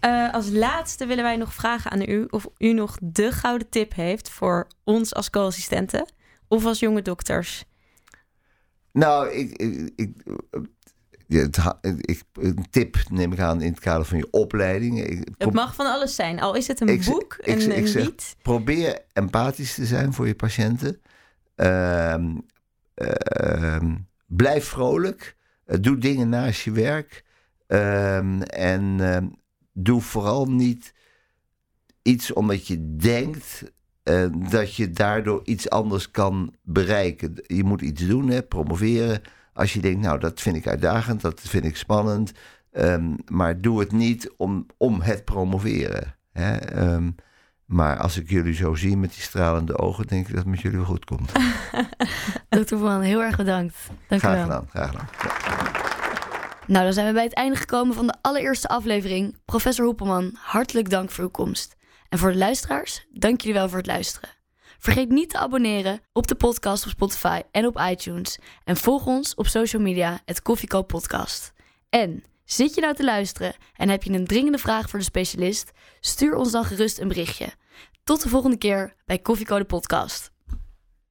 [0.00, 3.94] Eh, als laatste willen wij nog vragen aan u of u nog de gouden tip
[3.94, 6.12] heeft voor ons als co-assistenten
[6.48, 7.64] of als jonge dokters.
[8.92, 10.22] Nou, ik, ik, ik,
[11.32, 15.04] ja, ik, een tip neem ik aan in het kader van je opleiding.
[15.04, 16.40] Ik, Het mag van alles zijn.
[16.40, 18.36] Al is het een Ik boek, ik een, zeg- ik een zeg- lied.
[18.42, 21.00] probeer empathisch te zijn voor je patiënten.
[21.54, 22.36] Ehm,
[22.94, 23.94] ehm,
[24.26, 25.36] blijf vrolijk.
[25.64, 27.24] Eh, doe dingen naast je werk.
[27.66, 29.00] Ehm, en
[29.72, 30.92] doe vooral niet
[32.02, 33.62] iets omdat je denkt
[34.02, 37.34] eh, dat je daardoor iets anders kan bereiken.
[37.46, 39.22] Je moet iets doen, hè, promoveren.
[39.52, 42.32] Als je denkt, nou, dat vind ik uitdagend, dat vind ik spannend.
[42.72, 46.14] Ehm, maar doe het niet om, om het promoveren.
[46.32, 46.56] Hè?
[46.56, 47.10] Ehm,
[47.64, 50.60] maar als ik jullie zo zie met die stralende ogen, denk ik dat het met
[50.60, 51.32] jullie wel goed komt.
[52.66, 52.76] Dr.
[52.76, 53.76] Van, heel erg bedankt.
[54.08, 55.08] Dank u Graag gedaan, graag gedaan.
[55.22, 55.70] Ja.
[56.66, 59.36] Nou, dan zijn we bij het einde gekomen van de allereerste aflevering.
[59.44, 61.76] Professor Hoepelman, hartelijk dank voor uw komst.
[62.08, 64.28] En voor de luisteraars, dank jullie wel voor het luisteren.
[64.82, 68.38] Vergeet niet te abonneren op de podcast op Spotify en op iTunes.
[68.64, 71.52] En volg ons op social media, het Koffiekoop Podcast.
[71.88, 75.70] En zit je nou te luisteren en heb je een dringende vraag voor de specialist?
[76.00, 77.52] Stuur ons dan gerust een berichtje.
[78.04, 80.30] Tot de volgende keer bij Koffiecode Podcast.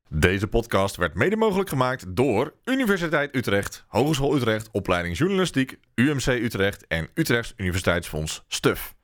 [0.09, 6.87] Deze podcast werd mede mogelijk gemaakt door Universiteit Utrecht, Hogeschool Utrecht, Opleiding Journalistiek, UMC Utrecht
[6.87, 8.95] en Utrechts Universiteitsfonds STUF.